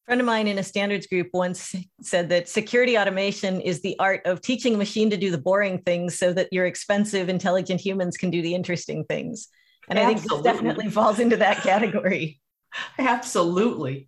A 0.03 0.05
friend 0.05 0.21
of 0.21 0.27
mine 0.27 0.47
in 0.47 0.59
a 0.59 0.63
standards 0.63 1.07
group 1.07 1.29
once 1.33 1.75
said 2.01 2.29
that 2.29 2.47
security 2.47 2.97
automation 2.97 3.59
is 3.61 3.81
the 3.81 3.97
art 3.97 4.21
of 4.25 4.41
teaching 4.41 4.75
a 4.75 4.77
machine 4.77 5.09
to 5.09 5.17
do 5.17 5.31
the 5.31 5.39
boring 5.39 5.79
things 5.79 6.19
so 6.19 6.31
that 6.33 6.49
your 6.51 6.67
expensive, 6.67 7.29
intelligent 7.29 7.81
humans 7.81 8.15
can 8.15 8.29
do 8.29 8.43
the 8.43 8.53
interesting 8.53 9.03
things. 9.05 9.47
And 9.89 9.97
Absolutely. 9.97 10.15
I 10.15 10.19
think 10.19 10.43
this 10.43 10.53
definitely 10.53 10.89
falls 10.91 11.19
into 11.19 11.37
that 11.37 11.57
category. 11.57 12.39
Absolutely. 12.99 14.07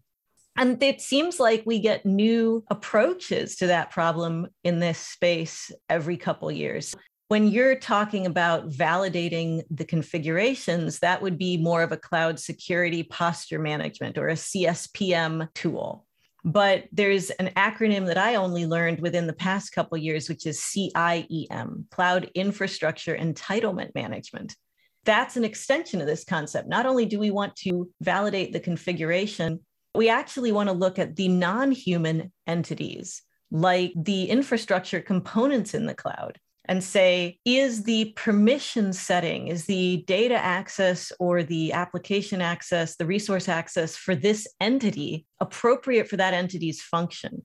And 0.58 0.82
it 0.82 1.02
seems 1.02 1.40
like 1.40 1.64
we 1.66 1.80
get 1.80 2.06
new 2.06 2.64
approaches 2.70 3.56
to 3.58 3.68
that 3.68 3.92
problem 3.92 4.48
in 4.64 4.80
this 4.80 4.98
space 4.98 5.72
every 5.88 6.18
couple 6.18 6.52
years. 6.52 6.96
When 7.28 7.48
you're 7.48 7.76
talking 7.76 8.26
about 8.26 8.70
validating 8.70 9.64
the 9.70 9.86
configurations, 9.86 11.00
that 11.00 11.22
would 11.22 11.38
be 11.38 11.58
more 11.58 11.84
of 11.84 11.92
a 11.92 11.98
cloud 11.98 12.40
security 12.40 13.04
posture 13.04 13.60
management 13.60 14.18
or 14.18 14.30
a 14.30 14.34
CSPM 14.34 15.54
tool. 15.54 16.06
But 16.44 16.86
there's 16.94 17.30
an 17.32 17.52
acronym 17.58 18.06
that 18.08 18.18
I 18.18 18.36
only 18.36 18.66
learned 18.66 19.02
within 19.02 19.28
the 19.28 19.34
past 19.34 19.74
couple 19.74 19.98
years, 19.98 20.30
which 20.30 20.46
is 20.46 20.62
CIEM, 20.62 21.90
Cloud 21.92 22.32
Infrastructure 22.34 23.16
Entitlement 23.16 23.94
Management. 23.94 24.56
That's 25.04 25.36
an 25.36 25.44
extension 25.44 26.00
of 26.00 26.08
this 26.08 26.24
concept. 26.24 26.70
Not 26.70 26.86
only 26.86 27.06
do 27.06 27.20
we 27.20 27.32
want 27.32 27.56
to 27.58 27.90
validate 28.02 28.54
the 28.54 28.60
configuration, 28.62 29.60
we 29.96 30.10
actually 30.10 30.52
want 30.52 30.70
to 30.70 30.74
look 30.74 31.00
at 31.00 31.16
the 31.16 31.28
non 31.28 31.72
human 31.72 32.32
entities, 32.46 33.22
like 33.52 33.94
the 33.96 34.26
infrastructure 34.26 35.02
components 35.02 35.74
in 35.74 35.86
the 35.86 35.96
cloud, 35.96 36.40
and 36.66 36.84
say, 36.84 37.40
is 37.46 37.84
the 37.84 38.14
permission 38.16 38.94
setting, 38.94 39.48
is 39.48 39.66
the 39.66 40.04
data 40.08 40.36
access 40.36 41.12
or 41.20 41.44
the 41.44 41.72
application 41.74 42.42
access, 42.42 42.96
the 42.96 43.06
resource 43.06 43.48
access 43.48 43.96
for 43.96 44.16
this 44.16 44.48
entity 44.60 45.26
appropriate 45.40 46.08
for 46.08 46.18
that 46.18 46.34
entity's 46.34 46.82
function? 46.82 47.44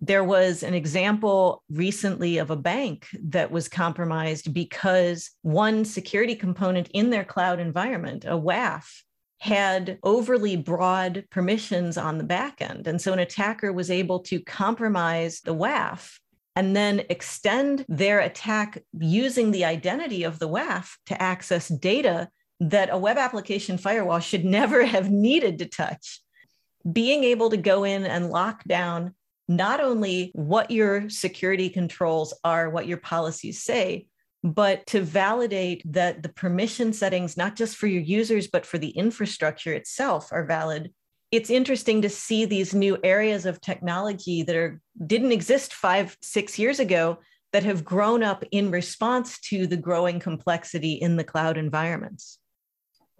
There 0.00 0.24
was 0.24 0.64
an 0.64 0.74
example 0.74 1.62
recently 1.70 2.38
of 2.38 2.50
a 2.50 2.56
bank 2.56 3.06
that 3.22 3.52
was 3.52 3.68
compromised 3.68 4.52
because 4.52 5.30
one 5.42 5.84
security 5.84 6.34
component 6.34 6.88
in 6.92 7.10
their 7.10 7.24
cloud 7.24 7.60
environment, 7.60 8.24
a 8.24 8.36
WAF, 8.36 8.84
had 9.42 9.98
overly 10.04 10.54
broad 10.54 11.24
permissions 11.28 11.98
on 11.98 12.16
the 12.16 12.22
back 12.22 12.62
end. 12.62 12.86
And 12.86 13.02
so 13.02 13.12
an 13.12 13.18
attacker 13.18 13.72
was 13.72 13.90
able 13.90 14.20
to 14.20 14.38
compromise 14.38 15.40
the 15.40 15.52
WAF 15.52 16.16
and 16.54 16.76
then 16.76 17.02
extend 17.10 17.84
their 17.88 18.20
attack 18.20 18.80
using 18.92 19.50
the 19.50 19.64
identity 19.64 20.22
of 20.22 20.38
the 20.38 20.48
WAF 20.48 20.92
to 21.06 21.20
access 21.20 21.66
data 21.66 22.28
that 22.60 22.90
a 22.92 22.98
web 22.98 23.18
application 23.18 23.78
firewall 23.78 24.20
should 24.20 24.44
never 24.44 24.86
have 24.86 25.10
needed 25.10 25.58
to 25.58 25.66
touch. 25.66 26.20
Being 26.92 27.24
able 27.24 27.50
to 27.50 27.56
go 27.56 27.82
in 27.82 28.06
and 28.06 28.30
lock 28.30 28.62
down 28.62 29.12
not 29.48 29.80
only 29.80 30.30
what 30.36 30.70
your 30.70 31.10
security 31.10 31.68
controls 31.68 32.32
are, 32.44 32.70
what 32.70 32.86
your 32.86 32.98
policies 32.98 33.60
say, 33.60 34.06
but 34.42 34.84
to 34.86 35.00
validate 35.00 35.82
that 35.92 36.22
the 36.22 36.28
permission 36.28 36.92
settings, 36.92 37.36
not 37.36 37.56
just 37.56 37.76
for 37.76 37.86
your 37.86 38.02
users, 38.02 38.48
but 38.48 38.66
for 38.66 38.78
the 38.78 38.90
infrastructure 38.90 39.72
itself, 39.72 40.28
are 40.32 40.44
valid. 40.44 40.92
It's 41.30 41.50
interesting 41.50 42.02
to 42.02 42.08
see 42.08 42.44
these 42.44 42.74
new 42.74 42.98
areas 43.04 43.46
of 43.46 43.60
technology 43.60 44.42
that 44.42 44.56
are 44.56 44.80
didn't 45.06 45.32
exist 45.32 45.72
five, 45.72 46.16
six 46.20 46.58
years 46.58 46.80
ago 46.80 47.18
that 47.52 47.64
have 47.64 47.84
grown 47.84 48.22
up 48.22 48.44
in 48.50 48.70
response 48.70 49.38
to 49.40 49.66
the 49.66 49.76
growing 49.76 50.18
complexity 50.18 50.94
in 50.94 51.16
the 51.16 51.24
cloud 51.24 51.56
environments. 51.56 52.38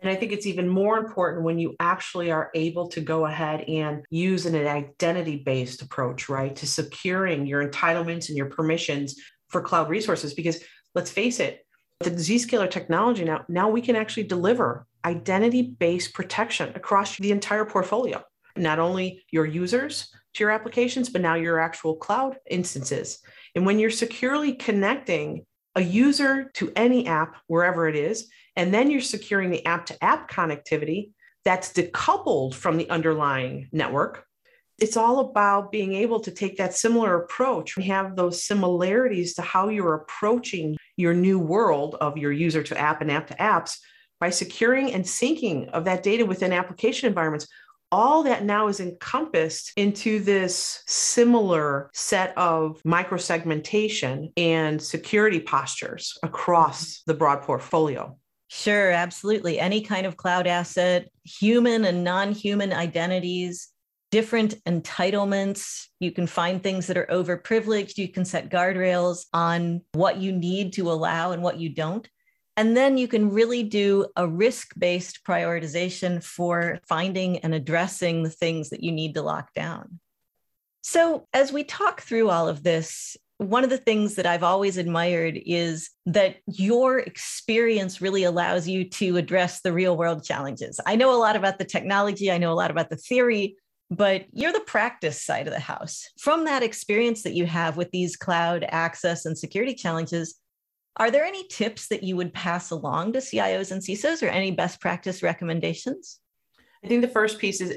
And 0.00 0.11
I 0.11 0.17
think 0.17 0.33
it's 0.33 0.47
even 0.47 0.69
more 0.69 0.99
important 0.99 1.45
when 1.45 1.61
you 1.61 1.76
actually 1.79 2.33
are 2.33 2.50
able 2.55 2.88
to 2.88 3.00
go 3.00 3.26
ahead 3.26 3.61
and 3.69 4.05
use 4.11 4.47
an 4.47 4.57
identity 4.57 5.37
based 5.37 5.81
approach, 5.81 6.29
right, 6.29 6.57
to 6.57 6.67
securing 6.67 7.47
your 7.47 7.67
entitlements 7.67 8.29
and 8.29 8.37
your 8.37 8.50
permissions 8.50 9.14
for 9.49 9.61
cloud 9.61 9.88
resources. 9.88 10.35
Because 10.35 10.59
let's 10.95 11.11
face 11.11 11.41
it, 11.41 11.65
the 12.01 12.11
Zscaler 12.11 12.71
technology 12.71 13.25
now, 13.25 13.45
now 13.49 13.69
we 13.69 13.81
can 13.81 13.97
actually 13.97 14.25
deliver 14.25 14.87
identity-based 15.05 16.15
protection 16.15 16.73
across 16.75 17.17
the 17.17 17.33
entire 17.33 17.65
portfolio. 17.65 18.23
Not 18.57 18.79
only 18.79 19.25
your 19.31 19.47
users 19.47 20.09
to 20.35 20.45
your 20.45 20.51
applications, 20.51 21.09
but 21.09 21.23
now 21.23 21.35
your 21.35 21.59
actual 21.59 21.97
cloud 21.97 22.37
instances. 22.51 23.19
And 23.55 23.65
when 23.67 23.79
you're 23.79 23.91
securely 23.91 24.55
connecting 24.55 25.47
a 25.75 25.83
user 25.83 26.51
to 26.55 26.73
any 26.77 27.07
app, 27.07 27.37
wherever 27.47 27.89
it 27.89 27.97
is, 27.97 28.29
and 28.57 28.73
then 28.73 28.91
you're 28.91 29.01
securing 29.01 29.51
the 29.51 29.65
app 29.65 29.87
to 29.87 30.05
app 30.05 30.31
connectivity 30.31 31.13
that's 31.45 31.73
decoupled 31.73 32.55
from 32.55 32.77
the 32.77 32.91
underlying 32.91 33.69
network, 33.73 34.25
it's 34.79 34.97
all 34.97 35.21
about 35.21 35.71
being 35.71 35.95
able 35.95 36.21
to 36.21 36.31
take 36.31 36.57
that 36.59 36.75
similar 36.75 37.23
approach 37.23 37.77
and 37.77 37.87
have 37.87 38.17
those 38.17 38.45
similarities 38.45 39.35
to 39.35 39.43
how 39.43 39.69
you're 39.69 39.95
approaching 39.95 40.77
your 40.97 41.15
new 41.15 41.39
world 41.39 41.97
of 42.01 42.19
your 42.19 42.33
user 42.33 42.63
to 42.63 42.79
app 42.79 43.01
and 43.01 43.11
app 43.11 43.27
to 43.29 43.35
apps 43.35 43.79
by 44.21 44.31
securing 44.31 44.93
and 44.93 45.05
syncing 45.05 45.69
of 45.71 45.85
that 45.85 46.03
data 46.03 46.25
within 46.25 46.53
application 46.53 47.09
environments 47.09 47.49
all 47.93 48.23
that 48.23 48.43
now 48.43 48.69
is 48.69 48.81
encompassed 48.81 49.71
into 49.77 50.19
this 50.19 50.83
similar 50.87 51.91
set 51.93 52.37
of 52.39 52.83
microsegmentation 52.85 54.33
and 54.39 54.81
security 54.81 55.39
postures 55.39 56.17
across 56.23 57.03
the 57.07 57.13
broad 57.13 57.43
portfolio. 57.43 58.17
Sure, 58.49 58.91
absolutely. 58.91 59.61
Any 59.61 59.83
kind 59.83 60.07
of 60.07 60.17
cloud 60.17 60.47
asset, 60.47 61.09
human 61.25 61.85
and 61.85 62.03
non 62.03 62.33
human 62.33 62.73
identities, 62.73 63.69
different 64.12 64.62
entitlements. 64.64 65.87
You 65.99 66.12
can 66.12 66.28
find 66.28 66.62
things 66.62 66.87
that 66.87 66.99
are 66.99 67.07
overprivileged. 67.07 67.97
You 67.97 68.09
can 68.09 68.25
set 68.25 68.50
guardrails 68.50 69.25
on 69.33 69.81
what 69.92 70.19
you 70.19 70.31
need 70.31 70.75
to 70.75 70.92
allow 70.92 71.33
and 71.33 71.42
what 71.42 71.59
you 71.59 71.71
don't. 71.71 72.09
And 72.59 72.76
then 72.76 72.99
you 72.99 73.09
can 73.09 73.31
really 73.31 73.62
do 73.62 74.07
a 74.14 74.28
risk 74.28 74.75
based 74.78 75.21
prioritization 75.26 76.23
for 76.23 76.78
finding 76.87 77.38
and 77.38 77.54
addressing 77.54 78.23
the 78.23 78.31
things 78.31 78.69
that 78.71 78.83
you 78.85 78.92
need 78.92 79.14
to 79.14 79.23
lock 79.23 79.54
down. 79.54 79.99
So, 80.83 81.26
as 81.33 81.50
we 81.50 81.64
talk 81.64 82.02
through 82.02 82.28
all 82.28 82.49
of 82.49 82.62
this, 82.62 83.16
one 83.38 83.64
of 83.64 83.71
the 83.71 83.78
things 83.78 84.16
that 84.16 84.26
I've 84.26 84.42
always 84.42 84.76
admired 84.76 85.40
is 85.47 85.90
that 86.07 86.37
your 86.47 86.99
experience 86.99 88.02
really 88.02 88.25
allows 88.25 88.69
you 88.69 88.88
to 88.90 89.16
address 89.16 89.62
the 89.62 89.73
real 89.73 89.97
world 89.97 90.23
challenges. 90.23 90.78
I 90.85 90.97
know 90.97 91.14
a 91.14 91.19
lot 91.19 91.37
about 91.37 91.59
the 91.59 91.64
technology, 91.64 92.31
I 92.31 92.38
know 92.38 92.52
a 92.52 92.54
lot 92.54 92.71
about 92.71 92.90
the 92.90 92.97
theory, 92.97 93.57
but 93.97 94.25
you're 94.33 94.53
the 94.53 94.61
practice 94.61 95.21
side 95.21 95.47
of 95.47 95.53
the 95.53 95.61
house. 95.61 96.09
From 96.19 96.47
that 96.47 96.63
experience 96.63 97.23
that 97.25 97.35
you 97.35 97.45
have 97.45 97.77
with 97.77 97.91
these 97.91 98.17
cloud 98.17 98.65
access 98.67 99.27
and 99.27 99.37
security 99.37 99.75
challenges, 99.75 100.39
are 100.97 101.11
there 101.11 101.25
any 101.25 101.47
tips 101.49 101.89
that 101.89 102.03
you 102.03 102.17
would 102.17 102.33
pass 102.33 102.71
along 102.71 103.13
to 103.13 103.19
CIOs 103.19 103.71
and 103.71 103.83
CISOs 103.83 104.23
or 104.23 104.31
any 104.31 104.51
best 104.51 104.81
practice 104.81 105.23
recommendations? 105.23 106.21
I 106.83 106.89
think 106.89 107.03
the 107.03 107.09
first 107.09 107.39
piece 107.39 107.61
is 107.61 107.77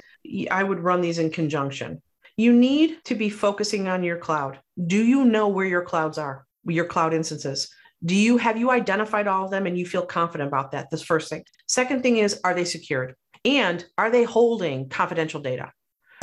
I 0.50 0.64
would 0.64 0.80
run 0.80 1.02
these 1.02 1.20
in 1.20 1.30
conjunction. 1.32 2.02
You 2.38 2.54
need 2.54 3.04
to 3.06 3.16
be 3.16 3.30
focusing 3.30 3.88
on 3.88 4.04
your 4.04 4.18
cloud. 4.18 4.60
Do 4.88 5.04
you 5.04 5.26
know 5.26 5.50
where 5.50 5.66
your 5.66 5.84
clouds 5.84 6.18
are, 6.18 6.46
your 6.66 6.86
cloud 6.86 7.14
instances? 7.14 7.70
Do 8.04 8.16
you 8.16 8.38
have 8.38 8.58
you 8.58 8.72
identified 8.72 9.28
all 9.28 9.46
of 9.46 9.52
them 9.52 9.66
and 9.66 9.78
you 9.78 9.86
feel 9.86 10.06
confident 10.06 10.48
about 10.48 10.72
that? 10.72 10.90
This 10.92 11.02
first 11.02 11.30
thing. 11.30 11.44
Second 11.68 12.04
thing 12.04 12.18
is, 12.18 12.40
are 12.44 12.54
they 12.54 12.66
secured? 12.66 13.16
And 13.44 13.86
are 13.98 14.10
they 14.10 14.24
holding 14.24 14.90
confidential 14.90 15.42
data 15.42 15.72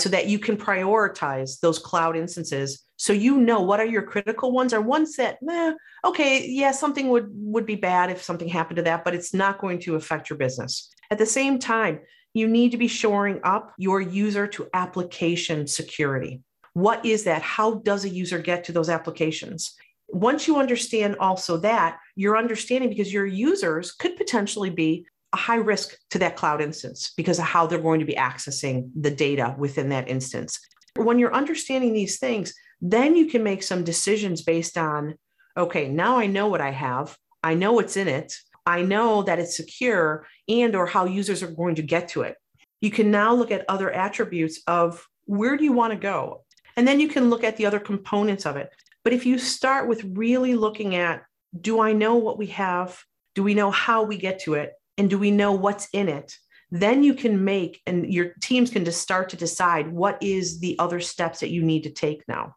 so 0.01 0.09
that 0.09 0.29
you 0.29 0.39
can 0.39 0.57
prioritize 0.57 1.61
those 1.61 1.79
cloud 1.79 2.17
instances. 2.17 2.85
So 2.97 3.13
you 3.13 3.39
know 3.39 3.61
what 3.61 3.81
are 3.81 3.87
your 3.87 4.03
critical 4.03 4.53
ones 4.53 4.73
are 4.73 4.81
ones 4.81 5.17
that 5.17 5.39
eh, 5.51 5.73
okay 6.05 6.47
yeah 6.49 6.71
something 6.71 7.09
would 7.09 7.29
would 7.33 7.67
be 7.67 7.75
bad 7.75 8.11
if 8.11 8.23
something 8.23 8.49
happened 8.49 8.77
to 8.77 8.83
that 8.83 9.05
but 9.05 9.15
it's 9.15 9.35
not 9.35 9.61
going 9.61 9.81
to 9.81 9.97
affect 9.97 10.31
your 10.31 10.39
business. 10.39 10.91
At 11.11 11.19
the 11.19 11.27
same 11.27 11.59
time 11.59 12.01
you 12.35 12.49
need 12.49 12.71
to 12.71 12.79
be 12.79 12.89
shoring 12.89 13.41
up 13.45 13.73
your 13.77 14.01
user 14.01 14.47
to 14.47 14.69
application 14.73 15.67
security. 15.67 16.43
What 16.73 17.05
is 17.05 17.25
that? 17.25 17.43
How 17.43 17.75
does 17.75 18.05
a 18.05 18.09
user 18.09 18.39
get 18.39 18.65
to 18.65 18.73
those 18.73 18.89
applications? 18.89 19.75
Once 20.09 20.47
you 20.47 20.59
understand 20.59 21.17
also 21.21 21.57
that 21.59 21.99
you're 22.17 22.37
understanding 22.37 22.91
because 22.91 23.13
your 23.13 23.27
users 23.27 23.93
could 23.93 24.17
potentially 24.17 24.71
be 24.71 25.07
a 25.33 25.37
high 25.37 25.57
risk 25.57 25.97
to 26.11 26.19
that 26.19 26.37
cloud 26.37 26.61
instance 26.61 27.13
because 27.17 27.39
of 27.39 27.45
how 27.45 27.67
they're 27.67 27.79
going 27.79 28.01
to 28.01 28.07
be 28.07 28.15
accessing 28.15 28.91
the 28.99 29.11
data 29.11 29.55
within 29.59 29.89
that 29.91 30.09
instance. 30.09 30.61
When 30.97 31.19
you're 31.19 31.35
understanding 31.35 31.95
these 31.95 32.19
things, 32.19 32.55
then 32.81 33.17
you 33.17 33.27
can 33.27 33.43
make 33.43 33.63
some 33.63 33.85
decisions 33.85 34.43
based 34.43 34.77
on 34.77 35.17
okay, 35.57 35.87
now 35.87 36.17
I 36.19 36.27
know 36.27 36.49
what 36.49 36.63
I 36.63 36.71
have, 36.71 37.17
I 37.43 37.53
know 37.55 37.73
what's 37.73 37.99
in 37.99 38.09
it, 38.09 38.35
I 38.65 38.83
know 38.83 39.23
that 39.23 39.39
it's 39.39 39.57
secure 39.57 40.27
and 40.49 40.75
or 40.75 40.87
how 40.87 41.05
users 41.05 41.43
are 41.43 41.51
going 41.51 41.75
to 41.75 41.83
get 41.83 42.09
to 42.09 42.23
it. 42.23 42.37
You 42.81 42.91
can 42.91 43.11
now 43.11 43.35
look 43.35 43.51
at 43.51 43.65
other 43.69 43.91
attributes 43.91 44.63
of 44.67 45.07
where 45.27 45.57
do 45.57 45.65
you 45.65 45.73
want 45.73 45.93
to 45.93 45.99
go? 45.99 46.45
And 46.77 46.89
then 46.89 47.01
you 47.01 47.09
can 47.09 47.29
look 47.29 47.45
at 47.45 47.57
the 47.57 47.67
other 47.67 47.81
components 47.81 48.47
of 48.47 48.57
it. 48.57 48.71
But 49.05 49.13
if 49.13 49.27
you 49.27 49.39
start 49.39 49.89
with 49.89 50.05
really 50.05 50.55
looking 50.55 50.95
at 50.95 51.23
do 51.61 51.81
I 51.81 51.93
know 51.93 52.15
what 52.17 52.39
we 52.39 52.47
have? 52.47 52.99
Do 53.35 53.43
we 53.43 53.53
know 53.53 53.71
how 53.71 54.05
we 54.05 54.17
get 54.17 54.41
to 54.45 54.55
it? 54.55 54.73
And 55.03 55.11
do 55.11 55.19
we 55.19 55.33
know 55.33 55.51
what's 55.51 55.89
in 55.93 56.09
it? 56.09 56.39
Then 56.71 57.03
you 57.03 57.13
can 57.13 57.45
make 57.45 57.83
and 57.89 58.15
your 58.15 58.35
teams 58.41 58.71
can 58.71 58.85
just 58.85 59.03
start 59.03 59.31
to 59.31 59.37
decide 59.37 59.91
what 59.91 60.23
is 60.23 60.61
the 60.61 60.79
other 60.79 61.01
steps 61.01 61.41
that 61.41 61.51
you 61.51 61.61
need 61.61 61.83
to 61.83 61.91
take 61.91 62.23
now. 62.29 62.55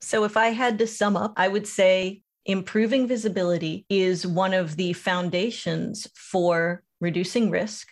So 0.00 0.24
if 0.24 0.36
i 0.36 0.48
had 0.48 0.80
to 0.80 0.88
sum 0.88 1.16
up 1.16 1.34
i 1.36 1.46
would 1.46 1.68
say 1.68 2.22
improving 2.46 3.06
visibility 3.06 3.86
is 3.88 4.26
one 4.26 4.54
of 4.54 4.74
the 4.74 4.92
foundations 4.92 6.08
for 6.16 6.82
reducing 7.00 7.48
risk. 7.48 7.86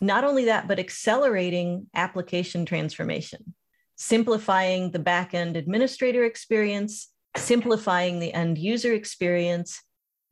Not 0.00 0.24
only 0.24 0.46
that 0.46 0.66
but 0.66 0.80
accelerating 0.80 1.86
application 1.94 2.66
transformation. 2.66 3.54
Simplifying 3.94 4.90
the 4.90 4.98
backend 4.98 5.56
administrator 5.56 6.24
experience 6.24 7.12
simplifying 7.36 8.18
the 8.18 8.32
end 8.32 8.58
user 8.58 8.92
experience 8.92 9.82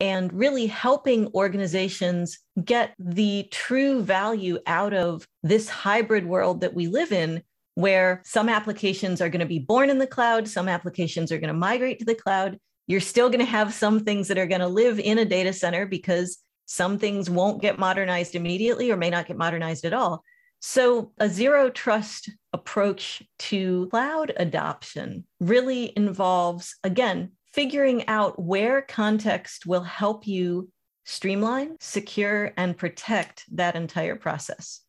and 0.00 0.32
really 0.32 0.66
helping 0.66 1.28
organizations 1.34 2.38
get 2.64 2.94
the 2.98 3.48
true 3.50 4.02
value 4.02 4.58
out 4.66 4.92
of 4.92 5.26
this 5.42 5.68
hybrid 5.68 6.26
world 6.26 6.60
that 6.60 6.74
we 6.74 6.86
live 6.86 7.12
in, 7.12 7.42
where 7.74 8.22
some 8.24 8.48
applications 8.48 9.20
are 9.20 9.28
going 9.28 9.40
to 9.40 9.46
be 9.46 9.58
born 9.58 9.90
in 9.90 9.98
the 9.98 10.06
cloud, 10.06 10.48
some 10.48 10.68
applications 10.68 11.32
are 11.32 11.38
going 11.38 11.48
to 11.48 11.54
migrate 11.54 11.98
to 11.98 12.04
the 12.04 12.14
cloud. 12.14 12.58
You're 12.86 13.00
still 13.00 13.28
going 13.28 13.40
to 13.40 13.46
have 13.46 13.72
some 13.72 14.00
things 14.00 14.28
that 14.28 14.38
are 14.38 14.46
going 14.46 14.60
to 14.60 14.68
live 14.68 15.00
in 15.00 15.18
a 15.18 15.24
data 15.24 15.52
center 15.52 15.86
because 15.86 16.38
some 16.66 16.98
things 16.98 17.30
won't 17.30 17.62
get 17.62 17.78
modernized 17.78 18.34
immediately 18.34 18.90
or 18.90 18.96
may 18.96 19.10
not 19.10 19.26
get 19.26 19.36
modernized 19.36 19.84
at 19.84 19.92
all. 19.92 20.22
So, 20.60 21.12
a 21.18 21.28
zero 21.28 21.68
trust 21.68 22.30
approach 22.54 23.22
to 23.38 23.86
cloud 23.90 24.32
adoption 24.36 25.26
really 25.38 25.92
involves, 25.94 26.76
again, 26.82 27.32
figuring 27.54 28.06
out 28.08 28.42
where 28.42 28.82
context 28.82 29.64
will 29.64 29.84
help 29.84 30.26
you 30.26 30.68
streamline, 31.04 31.76
secure, 31.78 32.52
and 32.56 32.76
protect 32.76 33.44
that 33.52 33.76
entire 33.76 34.16
process. 34.16 34.80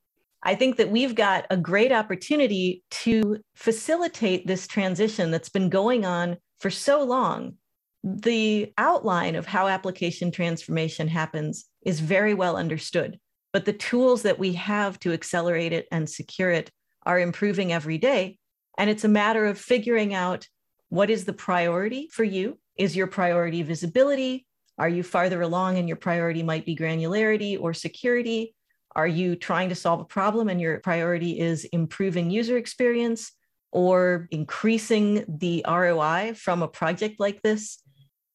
I 0.42 0.56
think 0.56 0.78
that 0.78 0.90
we've 0.90 1.14
got 1.14 1.46
a 1.52 1.58
great 1.58 1.92
opportunity 1.92 2.84
to 2.90 3.38
facilitate 3.56 4.48
this 4.48 4.66
transition 4.66 5.30
that's 5.30 5.50
been 5.50 5.70
going 5.70 6.06
on 6.06 6.38
for 6.60 6.72
so 6.72 7.04
long. 7.04 7.56
The 8.04 8.74
outline 8.78 9.36
of 9.36 9.46
how 9.46 9.68
application 9.68 10.32
transformation 10.32 11.08
happens 11.08 11.66
is 11.84 12.00
very 12.00 12.34
well 12.34 12.58
understood, 12.58 13.20
but 13.54 13.66
the 13.66 13.74
tools 13.74 14.24
that 14.24 14.40
we 14.40 14.54
have 14.54 15.00
to 15.02 15.14
accelerate 15.14 15.74
it 15.74 15.88
and 15.92 16.10
secure 16.10 16.52
it 16.52 16.72
are 17.04 17.20
improving 17.20 17.72
every 17.72 18.00
day. 18.00 18.38
And 18.78 18.90
it's 18.90 19.04
a 19.04 19.10
matter 19.10 19.46
of 19.46 19.60
figuring 19.60 20.14
out 20.14 20.48
what 20.90 21.10
is 21.10 21.26
the 21.26 21.34
priority 21.34 22.08
for 22.12 22.24
you? 22.24 22.58
Is 22.78 22.96
your 22.96 23.08
priority 23.08 23.64
visibility? 23.64 24.46
Are 24.78 24.90
you 24.90 25.04
farther 25.04 25.42
along 25.42 25.78
and 25.78 25.88
your 25.88 25.98
priority 25.98 26.44
might 26.44 26.66
be 26.66 26.76
granularity 26.76 27.60
or 27.60 27.74
security? 27.74 28.54
Are 28.96 29.08
you 29.08 29.36
trying 29.36 29.70
to 29.70 29.76
solve 29.76 30.02
a 30.02 30.06
problem 30.06 30.50
and 30.50 30.60
your 30.60 30.80
priority 30.80 31.40
is 31.40 31.64
improving 31.66 32.30
user 32.30 32.58
experience 32.58 33.32
or 33.72 34.28
increasing 34.32 35.26
the 35.28 35.66
ROI 35.68 36.34
from 36.36 36.62
a 36.62 36.68
project 36.68 37.20
like 37.20 37.42
this? 37.42 37.82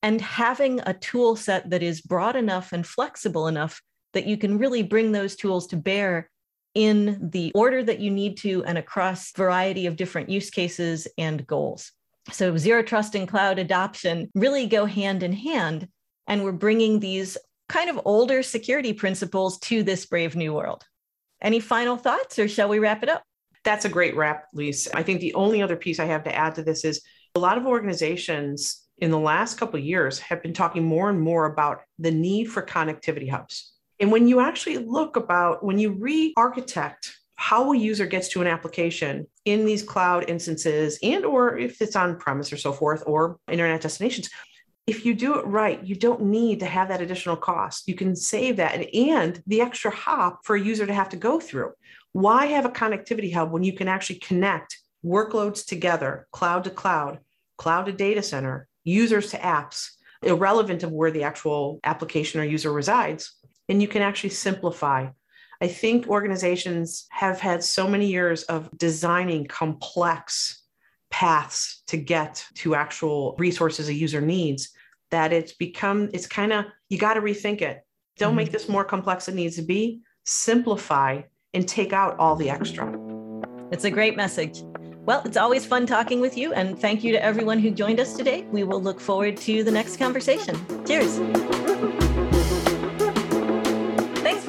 And 0.02 0.20
having 0.20 0.80
a 0.80 0.94
tool 0.94 1.36
set 1.36 1.68
that 1.70 1.82
is 1.82 2.00
broad 2.00 2.36
enough 2.36 2.72
and 2.72 2.86
flexible 2.86 3.46
enough 3.46 3.82
that 4.14 4.26
you 4.26 4.38
can 4.38 4.58
really 4.58 4.82
bring 4.82 5.12
those 5.12 5.36
tools 5.36 5.66
to 5.68 5.76
bear 5.76 6.30
in 6.74 7.30
the 7.30 7.52
order 7.54 7.82
that 7.82 8.00
you 8.00 8.10
need 8.10 8.38
to 8.38 8.64
and 8.64 8.78
across 8.78 9.32
variety 9.32 9.86
of 9.86 9.96
different 9.96 10.30
use 10.30 10.50
cases 10.50 11.06
and 11.18 11.46
goals. 11.46 11.92
So, 12.32 12.56
zero 12.56 12.82
trust 12.82 13.14
and 13.14 13.26
cloud 13.26 13.58
adoption 13.58 14.30
really 14.34 14.66
go 14.66 14.84
hand 14.84 15.22
in 15.22 15.32
hand. 15.32 15.88
And 16.26 16.44
we're 16.44 16.52
bringing 16.52 17.00
these 17.00 17.36
kind 17.68 17.90
of 17.90 18.00
older 18.04 18.42
security 18.42 18.92
principles 18.92 19.58
to 19.60 19.82
this 19.82 20.06
brave 20.06 20.36
new 20.36 20.52
world. 20.52 20.84
Any 21.40 21.60
final 21.60 21.96
thoughts, 21.96 22.38
or 22.38 22.48
shall 22.48 22.68
we 22.68 22.78
wrap 22.78 23.02
it 23.02 23.08
up? 23.08 23.22
That's 23.64 23.84
a 23.84 23.90
great 23.90 24.16
wrap, 24.16 24.46
Lisa. 24.52 24.96
I 24.96 25.02
think 25.02 25.20
the 25.20 25.34
only 25.34 25.62
other 25.62 25.76
piece 25.76 25.98
I 25.98 26.06
have 26.06 26.24
to 26.24 26.34
add 26.34 26.54
to 26.56 26.62
this 26.62 26.84
is 26.84 27.02
a 27.34 27.40
lot 27.40 27.58
of 27.58 27.66
organizations 27.66 28.86
in 28.98 29.10
the 29.10 29.18
last 29.18 29.58
couple 29.58 29.78
of 29.78 29.84
years 29.84 30.18
have 30.18 30.42
been 30.42 30.52
talking 30.52 30.84
more 30.84 31.08
and 31.08 31.20
more 31.20 31.46
about 31.46 31.82
the 31.98 32.10
need 32.10 32.44
for 32.44 32.62
connectivity 32.62 33.30
hubs. 33.30 33.72
And 33.98 34.10
when 34.10 34.26
you 34.26 34.40
actually 34.40 34.78
look 34.78 35.16
about 35.16 35.64
when 35.64 35.78
you 35.78 35.92
re-architect 35.92 37.19
how 37.40 37.72
a 37.72 37.76
user 37.76 38.04
gets 38.04 38.28
to 38.28 38.42
an 38.42 38.46
application 38.46 39.26
in 39.46 39.64
these 39.64 39.82
cloud 39.82 40.28
instances 40.28 40.98
and 41.02 41.24
or 41.24 41.56
if 41.56 41.80
it's 41.80 41.96
on 41.96 42.18
premise 42.18 42.52
or 42.52 42.58
so 42.58 42.70
forth 42.70 43.02
or 43.06 43.38
internet 43.50 43.80
destinations. 43.80 44.28
If 44.86 45.06
you 45.06 45.14
do 45.14 45.38
it 45.38 45.46
right 45.46 45.82
you 45.82 45.94
don't 45.94 46.20
need 46.20 46.60
to 46.60 46.66
have 46.66 46.88
that 46.88 47.00
additional 47.00 47.36
cost. 47.36 47.88
You 47.88 47.94
can 47.94 48.14
save 48.14 48.58
that 48.58 48.74
and, 48.74 48.94
and 48.94 49.42
the 49.46 49.62
extra 49.62 49.90
hop 49.90 50.40
for 50.44 50.54
a 50.54 50.60
user 50.60 50.84
to 50.84 50.92
have 50.92 51.08
to 51.08 51.16
go 51.16 51.40
through. 51.40 51.72
Why 52.12 52.44
have 52.44 52.66
a 52.66 52.70
connectivity 52.70 53.32
hub 53.32 53.52
when 53.52 53.64
you 53.64 53.72
can 53.72 53.88
actually 53.88 54.18
connect 54.18 54.78
workloads 55.02 55.64
together 55.64 56.28
cloud 56.32 56.64
to 56.64 56.70
cloud 56.70 57.20
cloud 57.56 57.86
to 57.86 57.92
data 57.92 58.22
center 58.22 58.68
users 58.84 59.30
to 59.30 59.38
apps 59.38 59.92
irrelevant 60.22 60.82
of 60.82 60.92
where 60.92 61.10
the 61.10 61.22
actual 61.22 61.80
application 61.84 62.38
or 62.38 62.44
user 62.44 62.70
resides 62.70 63.34
and 63.70 63.80
you 63.80 63.88
can 63.88 64.02
actually 64.02 64.28
simplify 64.28 65.08
I 65.62 65.68
think 65.68 66.08
organizations 66.08 67.06
have 67.10 67.38
had 67.38 67.62
so 67.62 67.86
many 67.86 68.06
years 68.06 68.44
of 68.44 68.70
designing 68.78 69.46
complex 69.46 70.62
paths 71.10 71.82
to 71.88 71.98
get 71.98 72.44
to 72.54 72.74
actual 72.74 73.34
resources 73.38 73.88
a 73.88 73.94
user 73.94 74.22
needs 74.22 74.70
that 75.10 75.32
it's 75.32 75.52
become, 75.52 76.08
it's 76.14 76.26
kind 76.26 76.52
of, 76.52 76.64
you 76.88 76.96
got 76.96 77.14
to 77.14 77.20
rethink 77.20 77.60
it. 77.60 77.84
Don't 78.16 78.30
mm-hmm. 78.30 78.36
make 78.36 78.52
this 78.52 78.68
more 78.68 78.84
complex 78.84 79.26
than 79.26 79.34
it 79.34 79.42
needs 79.42 79.56
to 79.56 79.62
be. 79.62 80.00
Simplify 80.24 81.22
and 81.52 81.68
take 81.68 81.92
out 81.92 82.18
all 82.18 82.36
the 82.36 82.48
extra. 82.48 82.96
It's 83.70 83.84
a 83.84 83.90
great 83.90 84.16
message. 84.16 84.62
Well, 85.04 85.22
it's 85.24 85.36
always 85.36 85.66
fun 85.66 85.86
talking 85.86 86.20
with 86.20 86.38
you, 86.38 86.52
and 86.52 86.78
thank 86.78 87.02
you 87.02 87.12
to 87.12 87.22
everyone 87.22 87.58
who 87.58 87.70
joined 87.70 88.00
us 88.00 88.14
today. 88.14 88.46
We 88.50 88.64
will 88.64 88.80
look 88.80 89.00
forward 89.00 89.36
to 89.38 89.64
the 89.64 89.70
next 89.70 89.96
conversation. 89.96 90.56
Cheers 90.86 91.18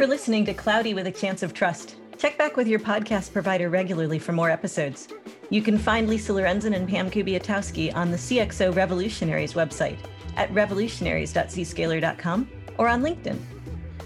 for 0.01 0.07
listening 0.07 0.43
to 0.43 0.51
Cloudy 0.51 0.95
with 0.95 1.05
a 1.05 1.11
Chance 1.11 1.43
of 1.43 1.53
Trust. 1.53 1.95
Check 2.17 2.35
back 2.35 2.57
with 2.57 2.67
your 2.67 2.79
podcast 2.79 3.31
provider 3.31 3.69
regularly 3.69 4.17
for 4.17 4.31
more 4.31 4.49
episodes. 4.49 5.07
You 5.51 5.61
can 5.61 5.77
find 5.77 6.09
Lisa 6.09 6.31
Lorenzin 6.31 6.75
and 6.75 6.89
Pam 6.89 7.11
Kubiatowski 7.11 7.95
on 7.95 8.09
the 8.09 8.17
CXO 8.17 8.75
Revolutionaries 8.75 9.53
website 9.53 9.99
at 10.37 10.51
revolutionaries.zscaler.com 10.55 12.49
or 12.79 12.87
on 12.87 13.03
LinkedIn. 13.03 13.37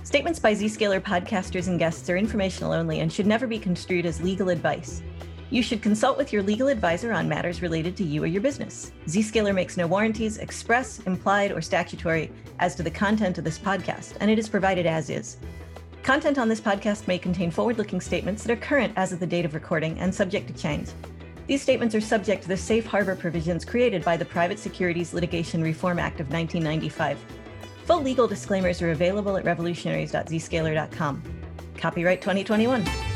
Statements 0.04 0.38
by 0.38 0.54
Zscaler 0.54 1.00
podcasters 1.00 1.70
and 1.70 1.80
guests 1.80 2.10
are 2.10 2.18
informational 2.18 2.74
only 2.74 3.00
and 3.00 3.14
should 3.14 3.26
never 3.26 3.48
be 3.48 3.58
construed 3.58 4.06
as 4.06 4.22
legal 4.22 4.50
advice. 4.50 5.02
You 5.50 5.64
should 5.64 5.82
consult 5.82 6.18
with 6.18 6.34
your 6.34 6.44
legal 6.44 6.68
advisor 6.68 7.14
on 7.14 7.30
matters 7.30 7.62
related 7.62 7.96
to 7.96 8.04
you 8.04 8.22
or 8.22 8.28
your 8.28 8.42
business. 8.42 8.92
Zscaler 9.06 9.56
makes 9.56 9.78
no 9.78 9.88
warranties, 9.88 10.40
express, 10.40 11.00
implied, 11.04 11.54
or 11.54 11.62
statutory 11.62 12.34
as 12.60 12.76
to 12.76 12.84
the 12.84 12.92
content 12.92 13.38
of 13.38 13.46
this 13.46 13.58
podcast, 13.58 14.18
and 14.20 14.30
it 14.30 14.38
is 14.38 14.50
provided 14.50 14.86
as 14.86 15.10
is. 15.10 15.38
Content 16.06 16.38
on 16.38 16.48
this 16.48 16.62
podcast 16.62 17.08
may 17.08 17.18
contain 17.18 17.50
forward 17.50 17.80
looking 17.80 18.00
statements 18.00 18.44
that 18.44 18.52
are 18.52 18.62
current 18.62 18.94
as 18.96 19.12
of 19.12 19.20
the 19.20 19.26
date 19.26 19.44
of 19.44 19.56
recording 19.56 19.98
and 19.98 20.14
subject 20.14 20.48
to 20.48 20.54
change. 20.54 20.90
These 21.48 21.64
statements 21.64 21.96
are 21.96 22.00
subject 22.00 22.44
to 22.44 22.48
the 22.48 22.56
safe 22.56 22.86
harbor 22.86 23.16
provisions 23.16 23.66
created 23.66 24.06
by 24.06 24.16
the 24.16 24.24
Private 24.24 24.60
Securities 24.60 25.16
Litigation 25.16 25.64
Reform 25.64 25.98
Act 25.98 26.20
of 26.20 26.30
1995. 26.30 27.18
Full 27.86 28.04
legal 28.04 28.28
disclaimers 28.28 28.84
are 28.84 28.92
available 28.92 29.36
at 29.36 29.46
revolutionaries.zscaler.com. 29.46 31.24
Copyright 31.76 32.22
2021. 32.22 33.15